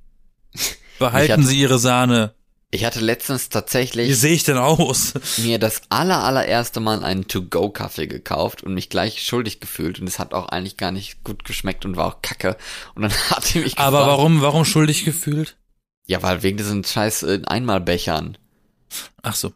[0.60, 2.34] Ich Behalten hatte- Sie Ihre Sahne.
[2.72, 5.14] ich hatte letztens tatsächlich Wie sehe ich denn aus?
[5.38, 10.18] mir das aller allererste Mal einen To-Go-Kaffee gekauft und mich gleich schuldig gefühlt und es
[10.18, 12.58] hat auch eigentlich gar nicht gut geschmeckt und war auch kacke.
[12.96, 15.56] Und dann hat die mich Aber gefragt, warum, warum schuldig gefühlt?
[16.08, 18.38] Ja, weil wegen diesen scheiß äh, Einmalbechern
[19.24, 19.52] Ach so.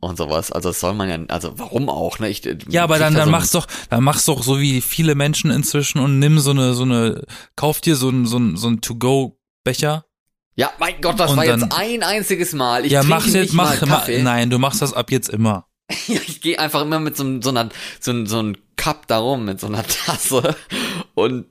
[0.00, 0.52] und sowas.
[0.52, 2.28] Also das soll man ja, also warum auch, ne?
[2.28, 5.14] Ich, Ja, aber dann, da dann so mach's doch, dann mach's doch so wie viele
[5.14, 7.24] Menschen inzwischen und nimm so eine, so eine,
[7.56, 10.04] kauf dir so ein, so ein, so ein To-Go-Becher.
[10.54, 12.84] Ja, mein Gott, das Und war dann- jetzt ein einziges Mal.
[12.86, 15.66] Ich Ja, nicht jetzt, mach, mal mach, nein, du machst das ab jetzt immer.
[16.06, 17.68] Ich gehe einfach immer mit so, einem- so einer
[18.00, 20.54] so, so ein Cup da rum, mit so einer Tasse
[21.14, 21.46] und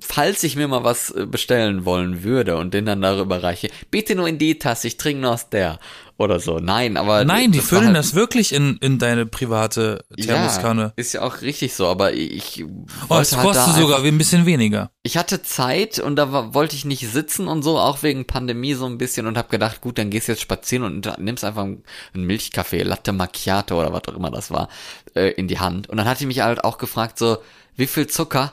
[0.00, 4.14] falls ich mir mal was äh, bestellen wollen würde und den dann darüber reiche, bitte
[4.14, 5.78] nur in die Tasse, ich trinke nur aus der
[6.22, 6.58] oder so.
[6.58, 10.82] Nein, aber Nein, die das füllen halt- das wirklich in, in deine private Thermoskanne.
[10.82, 12.64] Ja, ist ja auch richtig so, aber ich
[13.08, 14.90] oh, es halt kostet sogar einfach, ein bisschen weniger.
[15.02, 18.74] ich hatte Zeit und da war, wollte ich nicht sitzen und so, auch wegen Pandemie
[18.74, 21.64] so ein bisschen und habe gedacht, gut, dann gehst du jetzt spazieren und nimmst einfach
[21.64, 21.82] einen
[22.14, 24.68] Milchkaffee, Latte Macchiato oder was auch immer das war,
[25.14, 25.88] äh, in die Hand.
[25.88, 27.38] Und dann hatte ich mich halt auch gefragt, so,
[27.76, 28.52] wie viel Zucker?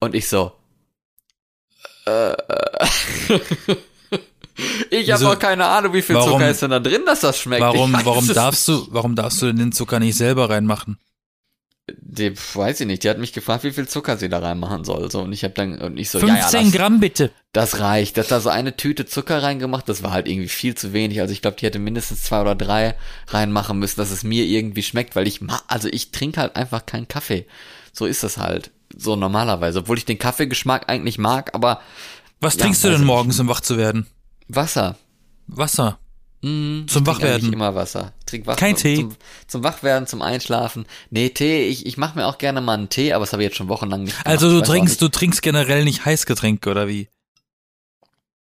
[0.00, 0.52] Und ich so,
[2.06, 2.34] äh,
[4.90, 7.38] ich habe auch keine Ahnung, wie viel Warum- Zucker ist denn da drin, dass das
[7.38, 7.62] schmeckt.
[7.62, 10.98] Warum, warum darfst du, warum darfst du denn den Zucker nicht selber reinmachen?
[12.00, 15.10] Die, weiß ich nicht, die hat mich gefragt, wie viel Zucker sie da reinmachen soll.
[15.10, 17.30] So, und ich habe dann, und ich so, ja, ja, 15 das, Gramm bitte.
[17.52, 18.16] das reicht.
[18.16, 21.20] Das hat da so eine Tüte Zucker reingemacht, das war halt irgendwie viel zu wenig.
[21.20, 22.94] Also ich glaube, die hätte mindestens zwei oder drei
[23.28, 26.86] reinmachen müssen, dass es mir irgendwie schmeckt, weil ich ma also ich trinke halt einfach
[26.86, 27.44] keinen Kaffee.
[27.92, 28.70] So ist das halt.
[28.96, 29.80] So normalerweise.
[29.80, 31.82] Obwohl ich den Kaffeegeschmack eigentlich mag, aber
[32.40, 34.06] Was Ja, trinkst du denn morgens, um wach zu werden?
[34.48, 34.96] Wasser.
[35.46, 35.98] Wasser.
[36.42, 37.34] Mhm, Zum ich trinke Wachwerden.
[37.36, 38.12] eigentlich immer Wasser.
[38.20, 38.96] Ich trinke Wasser Kein Tee.
[38.96, 40.84] Zum, zum Wachwerden, zum Einschlafen.
[41.10, 43.48] Nee, Tee, ich, ich mache mir auch gerne mal einen Tee, aber das habe ich
[43.48, 44.26] jetzt schon wochenlang nicht gemacht.
[44.26, 47.08] Also Ich du trinkst, du trinkst generell nicht Heißgetränke oder wie?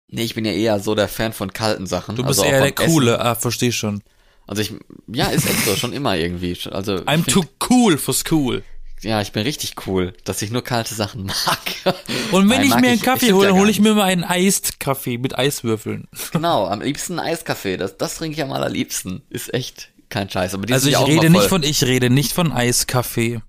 [0.09, 2.17] Nee, ich bin ja eher so der Fan von kalten Sachen.
[2.17, 2.93] Du bist also eher der beim Essen.
[2.95, 4.03] Coole, ah, versteh schon.
[4.47, 4.73] Also ich,
[5.09, 6.57] ja, ist echt so, schon immer irgendwie.
[6.71, 8.63] Also I'm ich too cool for school.
[9.07, 11.59] Ja, ich bin richtig cool, dass ich nur kalte Sachen mag.
[12.33, 13.95] Und wenn Nein, ich mir einen ich- Kaffee ich hole, ja hole gar ich mir
[13.95, 16.09] mal einen Eist Kaffee mit Eiswürfeln.
[16.33, 17.77] Genau, am liebsten Eiskaffee.
[17.77, 19.23] Das, das trinke ich am allerliebsten.
[19.31, 20.55] Ist echt kein Scheiß.
[20.55, 23.41] Aber die Also ich rede nicht von, ich rede nicht von Eiskaffee.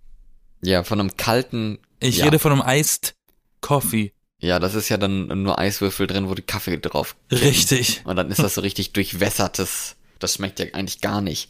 [0.61, 1.79] Ja, von einem kalten.
[1.99, 2.25] Ich ja.
[2.25, 3.15] rede von einem Eist
[3.61, 4.13] Coffee.
[4.39, 7.15] Ja, das ist ja dann nur Eiswürfel drin, wo die Kaffee drauf.
[7.31, 8.01] Richtig.
[8.05, 9.95] Und dann ist das so richtig durchwässertes.
[10.19, 11.49] Das schmeckt ja eigentlich gar nicht.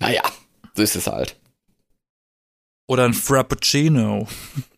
[0.00, 0.22] Naja,
[0.74, 1.36] so ist es halt.
[2.86, 4.28] Oder ein Frappuccino.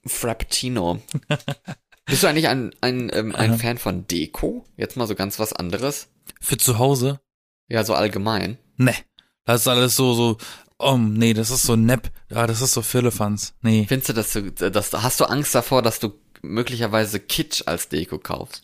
[0.07, 1.03] Frappuccino.
[2.07, 3.59] Bist du eigentlich ein, ein, ähm, ein Aha.
[3.59, 4.65] Fan von Deko?
[4.77, 6.09] Jetzt mal so ganz was anderes?
[6.41, 7.21] Für zu Hause?
[7.69, 8.57] Ja, so allgemein.
[8.77, 8.95] Ne.
[9.45, 10.39] Das ist alles so, so,
[10.79, 12.11] oh, nee, das ist so nepp.
[12.31, 13.55] Ja, das ist so Firlefanz.
[13.61, 13.85] Nee.
[13.87, 18.19] Findest du, dass du, dass, hast du Angst davor, dass du möglicherweise Kitsch als Deko
[18.19, 18.63] kaufst?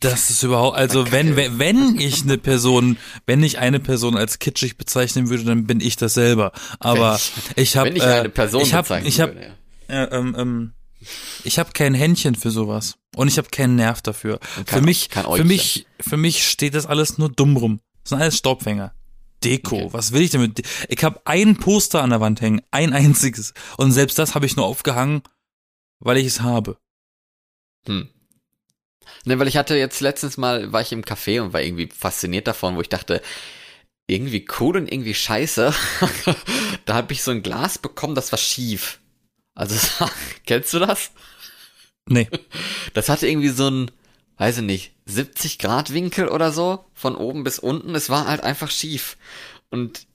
[0.00, 4.38] Das ist überhaupt, also wenn, wenn, wenn ich eine Person, wenn ich eine Person als
[4.38, 6.52] kitschig bezeichnen würde, dann bin ich das selber.
[6.80, 7.20] Aber
[7.54, 9.34] Wenn ich habe, ich eine Person ich habe, ich habe,
[9.88, 10.04] ja.
[10.04, 10.72] äh, ähm, ähm,
[11.44, 14.38] ich habe kein Händchen für sowas und ich habe keinen Nerv dafür.
[14.66, 17.80] Kein- für mich, für mich, für mich steht das alles nur dumm rum.
[18.02, 18.94] Das sind alles Staubfänger.
[19.44, 19.88] Deko, Okay.
[19.92, 20.62] was will ich damit?
[20.88, 23.52] Ich habe ein Poster an der Wand hängen, ein einziges.
[23.76, 25.22] Und selbst das habe ich nur aufgehangen,
[25.98, 26.78] weil ich es habe.
[27.86, 28.08] Hm.
[29.24, 32.46] Ne, weil ich hatte jetzt letztens mal, war ich im Café und war irgendwie fasziniert
[32.48, 33.22] davon, wo ich dachte,
[34.06, 35.72] irgendwie cool und irgendwie scheiße.
[36.84, 38.98] da habe ich so ein Glas bekommen, das war schief.
[39.54, 39.76] Also,
[40.46, 41.12] kennst du das?
[42.08, 42.28] Nee.
[42.94, 43.90] Das hatte irgendwie so ein,
[44.38, 47.94] weiß ich nicht, 70 Grad Winkel oder so, von oben bis unten.
[47.94, 49.16] Es war halt einfach schief.
[49.70, 50.06] Und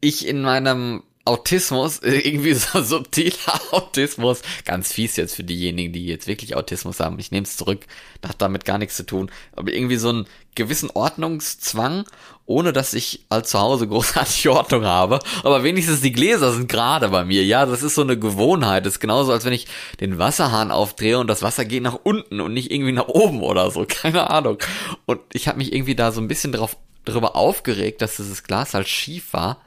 [0.00, 3.34] ich in meinem Autismus, irgendwie so subtiler
[3.72, 7.80] Autismus, ganz fies jetzt für diejenigen, die jetzt wirklich Autismus haben, ich nehme es zurück,
[8.26, 12.04] hat damit gar nichts zu tun, aber irgendwie so einen gewissen Ordnungszwang,
[12.46, 17.08] ohne dass ich als zu Hause großartige Ordnung habe, aber wenigstens die Gläser sind gerade
[17.08, 19.66] bei mir, ja, das ist so eine Gewohnheit, das ist genauso, als wenn ich
[20.00, 23.70] den Wasserhahn aufdrehe und das Wasser geht nach unten und nicht irgendwie nach oben oder
[23.70, 24.58] so, keine Ahnung.
[25.06, 28.74] Und ich habe mich irgendwie da so ein bisschen drauf, darüber aufgeregt, dass dieses Glas
[28.74, 29.58] halt schief war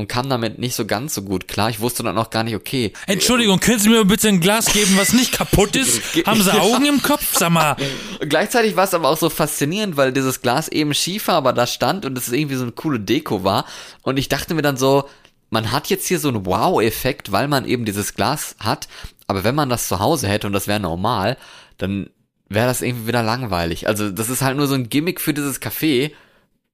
[0.00, 1.70] und kam damit nicht so ganz so gut klar.
[1.70, 2.92] Ich wusste dann auch gar nicht, okay.
[3.06, 6.00] Entschuldigung, können Sie mir bitte ein Glas geben, was nicht kaputt ist?
[6.26, 7.36] Haben Sie Augen im Kopf?
[7.38, 7.76] Sag mal.
[8.20, 11.52] Und Gleichzeitig war es aber auch so faszinierend, weil dieses Glas eben schief war, aber
[11.52, 13.66] da stand und es irgendwie so eine coole Deko war.
[14.02, 15.08] Und ich dachte mir dann so,
[15.50, 18.88] man hat jetzt hier so einen Wow-Effekt, weil man eben dieses Glas hat.
[19.26, 21.36] Aber wenn man das zu Hause hätte und das wäre normal,
[21.78, 22.08] dann
[22.48, 23.86] wäre das irgendwie wieder langweilig.
[23.86, 26.12] Also das ist halt nur so ein Gimmick für dieses Café.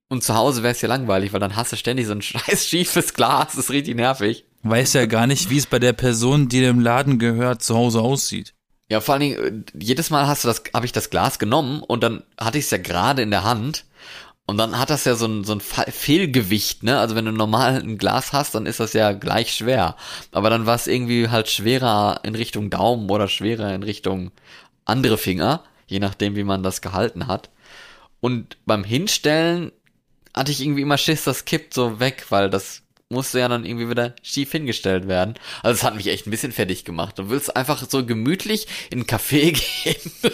[0.09, 2.67] Und zu Hause wäre es ja langweilig, weil dann hast du ständig so ein scheiß
[2.67, 3.53] schiefes Glas.
[3.53, 4.45] Das ist richtig nervig.
[4.63, 8.01] Weiß ja gar nicht, wie es bei der Person, die dem Laden gehört, zu Hause
[8.01, 8.55] aussieht.
[8.89, 11.83] Ja, vor allen Dingen, äh, jedes Mal hast du das, habe ich das Glas genommen
[11.83, 13.85] und dann hatte ich es ja gerade in der Hand.
[14.49, 17.01] Und dann hat das ja so ein, so ein Fehlgewicht, ne?
[17.01, 19.97] Also wenn du normal ein Glas hast, dann ist das ja gleich schwer.
[20.31, 24.31] Aber dann war es irgendwie halt schwerer in Richtung Daumen oder schwerer in Richtung
[24.85, 27.51] andere Finger, je nachdem, wie man das gehalten hat.
[28.21, 29.73] Und beim Hinstellen
[30.37, 33.89] hatte ich irgendwie immer Schiss, das kippt so weg, weil das musste ja dann irgendwie
[33.89, 35.35] wieder schief hingestellt werden.
[35.63, 37.19] Also es hat mich echt ein bisschen fertig gemacht.
[37.19, 39.53] Du willst einfach so gemütlich in einen Café
[39.85, 40.33] gehen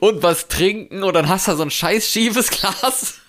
[0.00, 3.20] und was trinken und dann hast du so ein scheiß schiefes Glas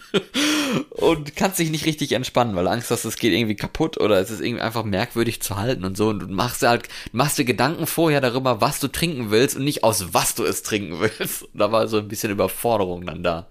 [0.92, 4.32] und kannst dich nicht richtig entspannen, weil Angst hast, es geht irgendwie kaputt oder es
[4.32, 7.46] ist irgendwie einfach merkwürdig zu halten und so und du machst dir halt, machst dir
[7.46, 11.50] Gedanken vorher darüber, was du trinken willst und nicht aus was du es trinken willst.
[11.54, 13.48] Da war so ein bisschen Überforderung dann da.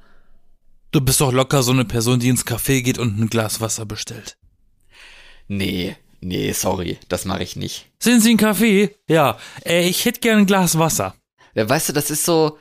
[0.92, 3.85] Du bist doch locker so eine Person, die ins Café geht und ein Glas Wasser
[3.85, 4.37] bestellt.
[5.49, 7.87] Nee, nee, sorry, das mache ich nicht.
[7.99, 8.96] Sind Sie ein Kaffee?
[9.09, 9.38] Ja.
[9.64, 11.14] Äh, ich hätte gern ein Glas Wasser.
[11.55, 12.59] Ja, weißt du, das ist so,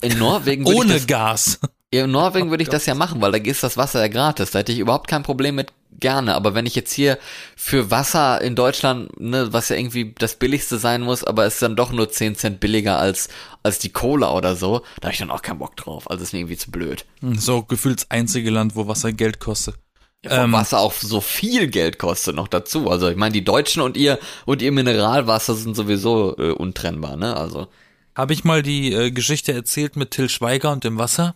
[0.00, 1.60] in Norwegen Ohne ich das, Gas.
[1.92, 4.50] Ja, in Norwegen würde ich das ja machen, weil da ist das Wasser ja gratis.
[4.50, 6.34] Da hätte ich überhaupt kein Problem mit gerne.
[6.34, 7.18] Aber wenn ich jetzt hier
[7.56, 11.76] für Wasser in Deutschland, ne, was ja irgendwie das billigste sein muss, aber ist dann
[11.76, 13.28] doch nur 10 Cent billiger als,
[13.62, 16.10] als die Cola oder so, da habe ich dann auch keinen Bock drauf.
[16.10, 17.04] Also ist mir irgendwie zu blöd.
[17.20, 19.76] So gefühlt das einzige Land, wo Wasser Geld kostet.
[20.24, 20.52] Ja, Ähm.
[20.52, 22.90] Wasser auch so viel Geld kostet noch dazu.
[22.90, 27.36] Also ich meine, die Deutschen und ihr und ihr Mineralwasser sind sowieso äh, untrennbar, ne?
[27.36, 27.68] Also,
[28.14, 31.34] Habe ich mal die äh, Geschichte erzählt mit Till Schweiger und dem Wasser?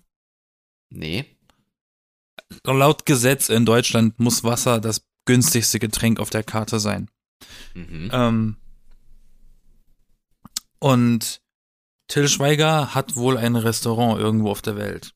[0.90, 1.25] Nee.
[2.64, 7.11] Laut Gesetz in Deutschland muss Wasser das günstigste Getränk auf der Karte sein.
[7.75, 8.11] Mhm.
[8.12, 8.57] Ähm,
[10.79, 11.40] und
[12.09, 15.14] Till Schweiger hat wohl ein Restaurant irgendwo auf der Welt.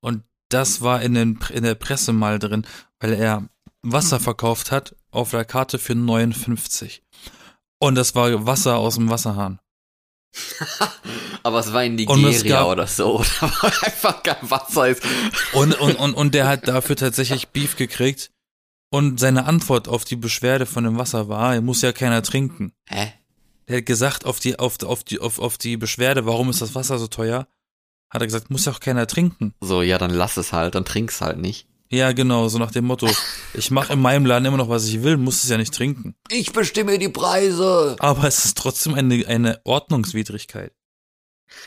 [0.00, 2.66] Und das war in, den, in der Presse mal drin,
[3.00, 3.48] weil er
[3.82, 7.02] Wasser verkauft hat auf der Karte für 59.
[7.78, 9.58] Und das war Wasser aus dem Wasserhahn.
[11.42, 15.02] Aber es war in Nigeria gab- oder so, da war einfach kein Wasser ist.
[15.52, 18.30] Und, und, und, und der hat dafür tatsächlich Beef gekriegt.
[18.90, 22.72] Und seine Antwort auf die Beschwerde von dem Wasser war, er muss ja keiner trinken.
[22.88, 23.12] Hä?
[23.66, 26.74] Er hat gesagt, auf die, auf, auf die, auf, auf die Beschwerde, warum ist das
[26.76, 27.48] Wasser so teuer,
[28.10, 29.54] hat er gesagt, muss ja auch keiner trinken.
[29.60, 31.66] So, ja, dann lass es halt, dann trink's halt nicht.
[31.88, 33.08] Ja, genau, so nach dem Motto,
[33.54, 36.16] ich mache in meinem Laden immer noch, was ich will, muss es ja nicht trinken.
[36.30, 37.96] Ich bestimme die Preise.
[38.00, 40.72] Aber es ist trotzdem eine, eine Ordnungswidrigkeit.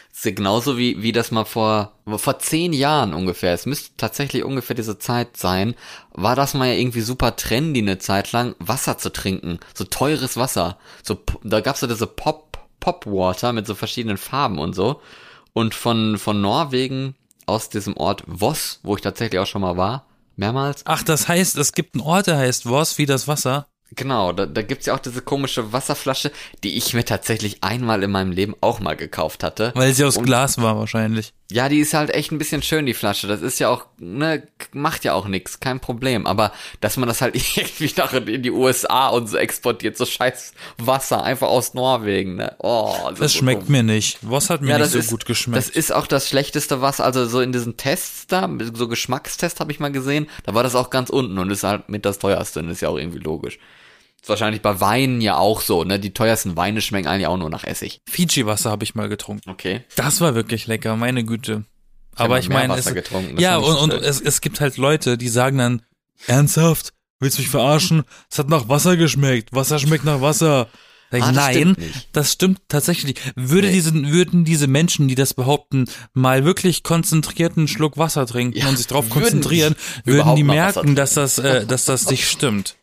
[0.09, 3.95] Das ist ja genauso wie, wie das mal vor, vor zehn Jahren ungefähr, es müsste
[3.95, 5.73] tatsächlich ungefähr diese Zeit sein,
[6.11, 9.59] war das mal ja irgendwie super trendy eine Zeit lang, Wasser zu trinken.
[9.73, 10.77] So teures Wasser.
[11.01, 15.01] So, da gab's so diese Pop, Pop Water mit so verschiedenen Farben und so.
[15.53, 20.08] Und von, von Norwegen aus diesem Ort Voss, wo ich tatsächlich auch schon mal war,
[20.39, 23.67] mehrmals, Ach, das heißt, es gibt einen Ort, der heißt Voss wie das Wasser.
[23.95, 26.31] Genau, da, da gibt's ja auch diese komische Wasserflasche,
[26.63, 29.71] die ich mir tatsächlich einmal in meinem Leben auch mal gekauft hatte.
[29.75, 31.33] Weil sie aus Und- Glas war wahrscheinlich.
[31.51, 33.25] Ja, die ist halt echt ein bisschen schön, die Flasche.
[33.27, 36.27] Das ist ja auch, ne, macht ja auch nix, kein Problem.
[36.27, 40.53] Aber dass man das halt irgendwie nach in die USA und so exportiert, so scheiß
[40.77, 42.55] Wasser, einfach aus Norwegen, ne?
[42.59, 43.71] Oh, Das so schmeckt dumm.
[43.71, 44.19] mir nicht.
[44.21, 45.57] Voss hat mir Ja, nicht das so ist, gut geschmeckt.
[45.57, 47.03] Das ist auch das schlechteste Wasser.
[47.03, 50.75] Also so in diesen Tests da, so Geschmackstest habe ich mal gesehen, da war das
[50.75, 52.59] auch ganz unten und ist halt mit das teuerste.
[52.59, 53.57] Und ist ja auch irgendwie logisch.
[54.21, 55.99] Ist wahrscheinlich bei Weinen ja auch so, ne?
[55.99, 58.01] Die teuersten Weine schmecken eigentlich auch nur nach Essig.
[58.09, 59.49] Fiji-Wasser habe ich mal getrunken.
[59.49, 59.83] Okay.
[59.95, 61.63] Das war wirklich lecker, meine Güte.
[62.15, 62.91] hab Aber ich meine, es,
[63.37, 65.81] ja, und, und es, es gibt halt Leute, die sagen dann,
[66.27, 68.03] ernsthaft, willst du mich verarschen?
[68.29, 69.53] Es hat nach Wasser geschmeckt.
[69.53, 70.67] Wasser schmeckt nach Wasser.
[71.11, 71.79] Ich, Ah, das nein, stimmt
[72.11, 73.15] das stimmt tatsächlich.
[73.35, 73.73] Würde Nee.
[73.73, 78.77] diesen, würden diese Menschen, die das behaupten, mal wirklich konzentrierten Schluck Wasser trinken Ja, und
[78.77, 82.75] sich darauf konzentrieren, würden die merken, dass das, äh, dass das nicht stimmt.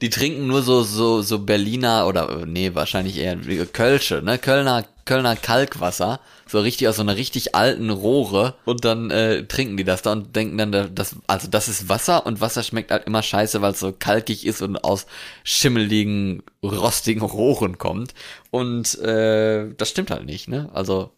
[0.00, 4.38] Die trinken nur so, so, so Berliner oder, nee, wahrscheinlich eher Kölsche, ne?
[4.38, 6.20] Kölner, Kölner Kalkwasser.
[6.46, 8.54] So richtig aus so einer richtig alten Rohre.
[8.64, 11.88] Und dann, äh, trinken die das da und denken dann, da- das, also das ist
[11.88, 15.06] Wasser und Wasser schmeckt halt immer scheiße, weil es so kalkig ist und aus
[15.44, 18.14] schimmeligen, rostigen Rohren kommt.
[18.50, 20.70] Und, äh, das stimmt halt nicht, ne?
[20.72, 21.10] Also,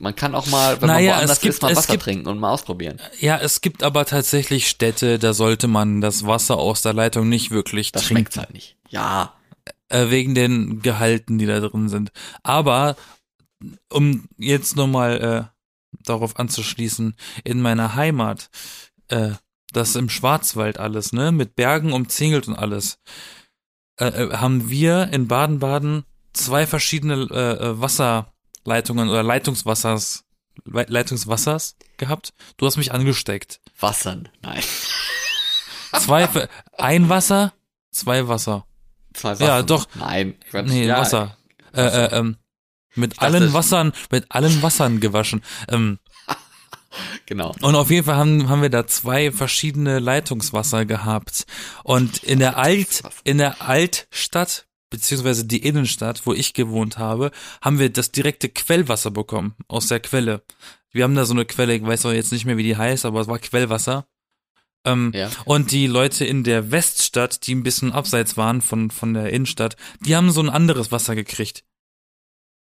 [0.00, 2.02] man kann auch mal, wenn Naja, man es woanders gibt- ist, mal es Wasser gibt-
[2.04, 3.00] trinken und mal ausprobieren.
[3.20, 7.50] Ja, es gibt aber tatsächlich Städte, da sollte man das Wasser aus der Leitung nicht
[7.50, 8.16] wirklich Das trinken.
[8.22, 8.76] schmeckt's halt nicht.
[8.88, 9.34] Ja.
[9.88, 12.12] äh, wegen den Gehalten, die da drin sind.
[12.44, 12.96] Aber
[13.90, 18.50] um jetzt nochmal äh, darauf anzuschließen, in meiner Heimat,
[19.08, 19.30] äh,
[19.72, 22.98] das im Schwarzwald alles, ne, mit Bergen umzingelt und alles,
[23.98, 27.80] äh, äh, haben wir in Baden-Baden zwei verschiedene äh, äh,
[28.64, 30.24] Wasserleitungen oder Leitungswassers,
[30.64, 32.32] Le- Leitungswassers gehabt.
[32.56, 33.60] Du hast mich angesteckt.
[33.78, 34.28] Wassern.
[34.42, 34.62] Nein.
[35.98, 36.28] Zwei,
[36.78, 37.52] ein Wasser,
[37.90, 38.66] zwei Wasser.
[39.14, 39.66] Zwei Ja, Wassen.
[39.66, 39.88] doch.
[39.94, 40.34] Nein.
[40.50, 40.66] Quatsch.
[40.68, 41.36] Nee, ja, Wasser.
[41.74, 42.36] Äh, äh, ähm,
[42.94, 45.42] mit dachte, allen Wassern, mit allen Wassern gewaschen.
[45.68, 45.98] Ähm,
[47.26, 47.54] Genau.
[47.62, 51.46] und auf jeden Fall haben, haben wir da zwei verschiedene Leitungswasser gehabt.
[51.84, 57.30] Und in der Alt, in der Altstadt, beziehungsweise die Innenstadt, wo ich gewohnt habe,
[57.62, 60.42] haben wir das direkte Quellwasser bekommen, aus der Quelle.
[60.92, 63.04] Wir haben da so eine Quelle, ich weiß auch jetzt nicht mehr, wie die heißt,
[63.06, 64.06] aber es war Quellwasser.
[64.84, 65.30] Ähm, Ja.
[65.44, 69.76] und die Leute in der Weststadt, die ein bisschen abseits waren von, von der Innenstadt,
[70.00, 71.64] die haben so ein anderes Wasser gekriegt.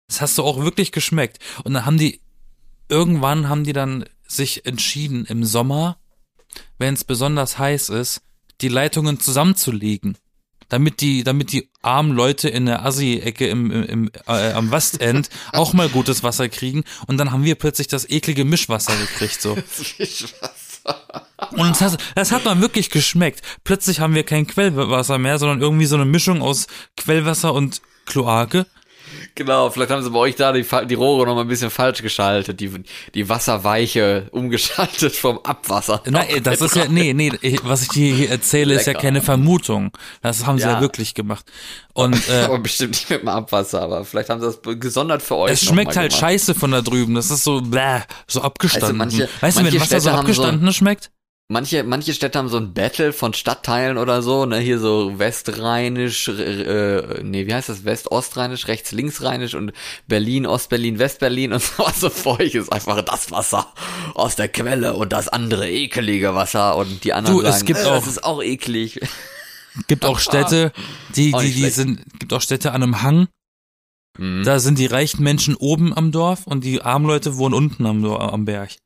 [0.09, 1.39] Das hast du auch wirklich geschmeckt.
[1.65, 2.21] Und dann haben die,
[2.89, 5.99] irgendwann haben die dann sich entschieden, im Sommer,
[6.79, 8.23] wenn es besonders heiß ist,
[8.61, 10.17] die Leitungen zusammenzulegen.
[10.75, 15.31] Damit die, damit die armen Leute in der Assi-Ecke im, im, im, äh, am Westend
[15.53, 16.83] auch mal gutes Wasser kriegen.
[17.07, 19.57] Und dann haben wir plötzlich das eklige Mischwasser gekriegt, so.
[21.53, 23.41] Und das hat, das hat man wirklich geschmeckt.
[23.63, 28.67] Plötzlich haben wir kein Quellwasser mehr, sondern irgendwie so eine Mischung aus Quellwasser und Kloake.
[29.35, 32.03] Genau, vielleicht haben sie bei euch da die, die Rohre noch mal ein bisschen falsch
[32.03, 32.71] geschaltet, die,
[33.15, 36.03] die Wasserweiche umgeschaltet vom Abwasser.
[36.07, 37.33] Nein, das ist ja, nee, nee,
[37.65, 39.03] was ich dir hier erzähle, ist ja Lecker.
[39.03, 39.91] keine Vermutung.
[40.23, 40.81] Das haben sie ja, Ja.
[40.81, 41.45] wirklich gemacht.
[41.93, 45.37] Und aber äh, bestimmt nicht mit dem Abwasser, aber vielleicht haben sie das gesondert für
[45.37, 45.53] euch.
[45.53, 46.21] es schmeckt halt gemacht.
[46.21, 47.15] scheiße von da drüben.
[47.15, 48.97] Das ist so, bläh, so abgestanden.
[48.99, 51.11] manche- weißt du, wenn manche Wasser so Städte so- abgestanden schmeckt?
[51.49, 56.29] Manche, manche Städte haben so ein Battle von Stadtteilen oder so, ne, hier so westrheinisch,
[56.29, 59.73] äh, nee, wie heißt das, west-ostrheinisch, rechts-linksrheinisch und
[60.09, 63.73] Berlin, Ostberlin, Westberlin und so, also für euch ist einfach das Wasser
[64.15, 67.81] aus der Quelle und das andere ekelige Wasser und die anderen Du, es sagen, gibt
[67.81, 69.01] äh, auch- das ist auch eklig.
[69.89, 70.73] Gibt auch Städte,
[71.17, 73.27] die, die, die sind, gibt auch Städte an einem Hang.
[74.17, 74.45] Mhm.
[74.45, 78.05] Da sind die reichen Menschen oben am Dorf und die armen Leute wohnen unten am,
[78.05, 78.77] am Berg.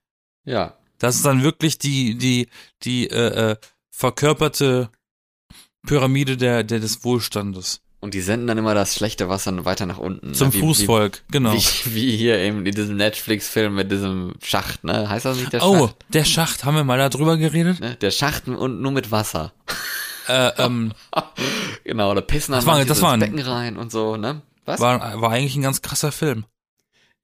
[0.47, 0.78] Ja.
[0.99, 2.49] Das ist dann wirklich die, die,
[2.83, 3.57] die äh, äh,
[3.91, 4.91] verkörperte
[5.87, 7.81] Pyramide der, der des Wohlstandes.
[8.01, 10.33] Und die senden dann immer das schlechte Wasser weiter nach unten.
[10.33, 10.55] Zum ne?
[10.55, 11.53] wie, Fußvolk, genau.
[11.53, 15.09] Wie, wie, wie hier eben in diesem Netflix-Film mit diesem Schacht, ne?
[15.09, 15.97] Heißt das nicht der oh, Schacht?
[16.11, 17.81] der Schacht, haben wir mal da drüber geredet?
[17.81, 17.97] Ne?
[17.97, 19.53] Der Schacht und nur mit Wasser.
[20.29, 20.93] Äh, ähm,
[21.85, 24.43] Genau, da pissen dann Das war- das war ein- Becken rein und so, ne?
[24.65, 24.79] Was?
[24.81, 26.45] war, war eigentlich ein ganz krasser Film.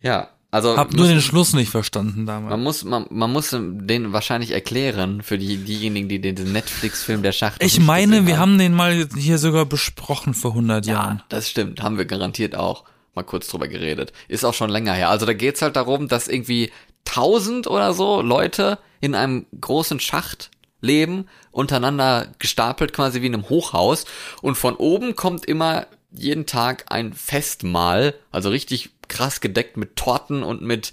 [0.00, 2.50] ja, also Hab nur den Schluss nicht verstanden damals.
[2.50, 7.32] man muss man, man muss den wahrscheinlich erklären für die diejenigen, die den Netflix-Film der
[7.32, 7.60] Schacht.
[7.60, 11.16] Ich meine, wir haben den mal hier sogar besprochen vor 100 Jahren.
[11.16, 12.84] Ja, das stimmt, haben wir garantiert auch
[13.16, 14.12] mal kurz drüber geredet.
[14.28, 15.08] Ist auch schon länger her.
[15.08, 16.70] Also da geht's halt darum, dass irgendwie
[17.04, 23.48] tausend oder so Leute in einem großen Schacht leben, untereinander gestapelt quasi wie in einem
[23.48, 24.04] Hochhaus
[24.40, 30.42] und von oben kommt immer jeden Tag ein Festmahl, also richtig krass gedeckt mit Torten
[30.42, 30.92] und mit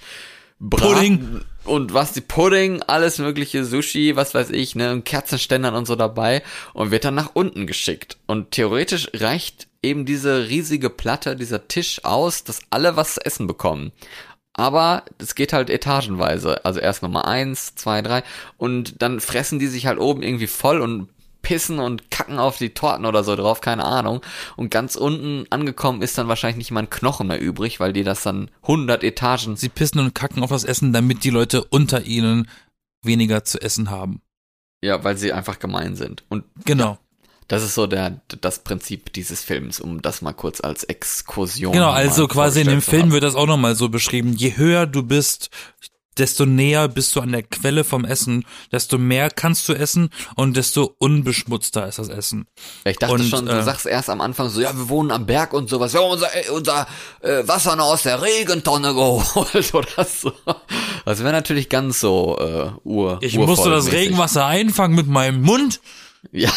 [0.60, 1.42] Braten Pudding.
[1.64, 5.96] und was die Pudding, alles mögliche Sushi, was weiß ich, ne, und Kerzenständern und so
[5.96, 6.44] dabei
[6.74, 8.18] und wird dann nach unten geschickt.
[8.28, 13.48] Und theoretisch reicht eben diese riesige Platte, dieser Tisch aus, dass alle was zu essen
[13.48, 13.92] bekommen.
[14.54, 16.64] Aber es geht halt etagenweise.
[16.64, 18.22] Also erst Nummer eins, zwei, drei.
[18.58, 21.10] Und dann fressen die sich halt oben irgendwie voll und
[21.42, 24.22] pissen und kacken auf die Torten oder so drauf, keine Ahnung.
[24.58, 28.04] Und ganz unten angekommen ist dann wahrscheinlich nicht mal ein Knochen mehr übrig, weil die
[28.04, 32.04] das dann 100 Etagen Sie pissen und kacken auf das Essen, damit die Leute unter
[32.04, 32.48] ihnen
[33.04, 34.22] weniger zu essen haben.
[34.84, 36.24] Ja, weil sie einfach gemein sind.
[36.30, 36.98] Und Genau.
[37.48, 41.74] das ist so der, das Prinzip dieses Films, um das mal kurz als Exkursion.
[41.74, 44.34] Genau, also quasi in dem Film wird das auch nochmal so beschrieben.
[44.34, 45.50] Je höher du bist,
[46.18, 50.58] desto näher bist du an der Quelle vom Essen, desto mehr kannst du essen und
[50.58, 52.48] desto unbeschmutzter ist das Essen.
[52.86, 55.12] Ja, ich dachte und, schon, du äh, sagst erst am Anfang so, ja, wir wohnen
[55.12, 55.94] am Berg und sowas.
[55.94, 56.88] Wir haben unser, äh, unser
[57.22, 60.34] äh, Wasser noch aus der Regentonne geholt oder so.
[61.06, 63.92] Das wäre natürlich ganz so äh, ur Ich musste das.
[63.92, 65.80] Regenwasser einfangen mit meinem Mund.
[66.32, 66.52] Ja,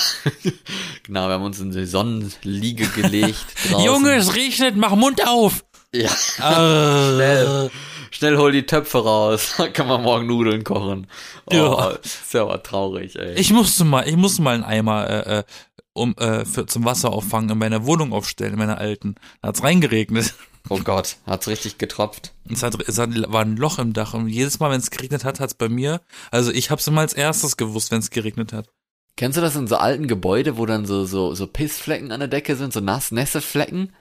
[1.05, 3.45] genau, wir haben uns in die Sonnenliege gelegt.
[3.85, 5.65] Junge, es regnet, mach Mund auf.
[5.93, 7.71] Ja, Äh, schnell,
[8.15, 9.55] schnell hol die Töpfe raus.
[9.59, 11.07] Dann kann man morgen Nudeln kochen.
[11.47, 11.89] Oh, Ja.
[12.03, 13.35] ist ja aber traurig, ey.
[13.35, 15.45] Ich musste mal, ich musste mal einen Eimer äh, äh,
[15.93, 19.17] um äh, für, zum Wasser auffangen in meiner Wohnung aufstellen, in meiner alten.
[19.43, 20.35] Da hat's reingeregnet.
[20.69, 22.33] oh Gott, hat's richtig getropft.
[22.51, 25.25] Es, hat, es hat, war ein Loch im Dach und jedes Mal, wenn es geregnet
[25.25, 26.01] hat, hat's bei mir.
[26.31, 28.69] Also ich hab's immer als erstes gewusst, wenn es geregnet hat.
[29.17, 32.29] Kennst du das in so alten Gebäude, wo dann so, so, so Pissflecken an der
[32.29, 33.93] Decke sind, so nass, nässe Flecken?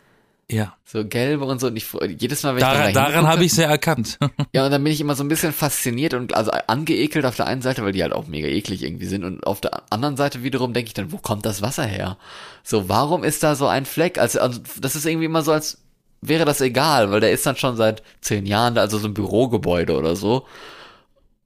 [0.49, 0.75] Ja.
[0.85, 1.67] So gelbe und so.
[1.67, 1.87] Und ich,
[2.19, 4.19] jedes Mal, wenn Daran, ich da daran habe ich sehr erkannt.
[4.53, 7.47] Ja, und dann bin ich immer so ein bisschen fasziniert und also angeekelt auf der
[7.47, 9.23] einen Seite, weil die halt auch mega eklig irgendwie sind.
[9.23, 12.17] Und auf der anderen Seite wiederum denke ich dann, wo kommt das Wasser her?
[12.63, 14.19] So, warum ist da so ein Fleck?
[14.19, 15.79] Also, also das ist irgendwie immer so, als
[16.21, 19.13] wäre das egal, weil der ist dann schon seit zehn Jahren da, also so ein
[19.13, 20.45] Bürogebäude oder so.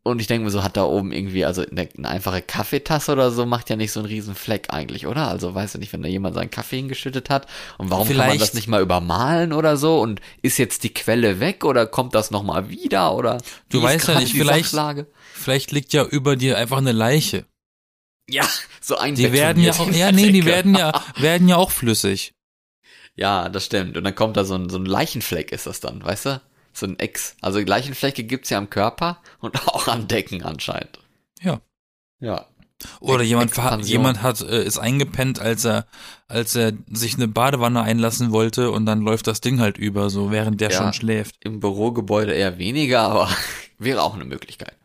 [0.07, 3.31] Und ich denke mir so, hat da oben irgendwie, also eine, eine einfache Kaffeetasse oder
[3.31, 5.27] so macht ja nicht so einen riesen Fleck eigentlich, oder?
[5.27, 7.47] Also weißt du nicht, wenn da jemand seinen Kaffee hingeschüttet hat.
[7.77, 9.99] Und warum kann man Vielleicht- das nicht mal übermalen oder so?
[9.99, 13.13] Und ist jetzt die Quelle weg oder kommt das nochmal wieder?
[13.15, 13.37] Oder
[13.69, 15.07] Du weißt ja nicht, die vielleicht- Sachlage?
[15.33, 17.45] Vielleicht liegt ja über dir einfach eine Leiche.
[18.29, 18.47] Ja,
[18.81, 22.33] so ein Die werden ja auch, ja, nee, die werden ja, werden ja auch flüssig.
[23.15, 23.97] Ja, das stimmt.
[23.97, 26.41] Und dann kommt da so ein, so ein Leichenfleck ist das dann, weißt du?
[26.77, 27.35] So ein Ex.
[27.41, 30.99] Also Leichenflecke gibt's ja am Körper und auch an Decken anscheinend.
[31.41, 31.59] Ja.
[32.19, 32.45] Ja.
[32.99, 35.87] Oder Ex- jemand, jemand hat, äh, ist eingepennt, als er,
[36.27, 40.29] als er sich eine Badewanne einlassen wollte und dann läuft das Ding halt über, so
[40.31, 40.77] während der Ja.
[40.77, 41.35] schon schläft.
[41.43, 43.29] Im Bürogebäude eher weniger, aber
[43.79, 44.75] wäre auch eine Möglichkeit.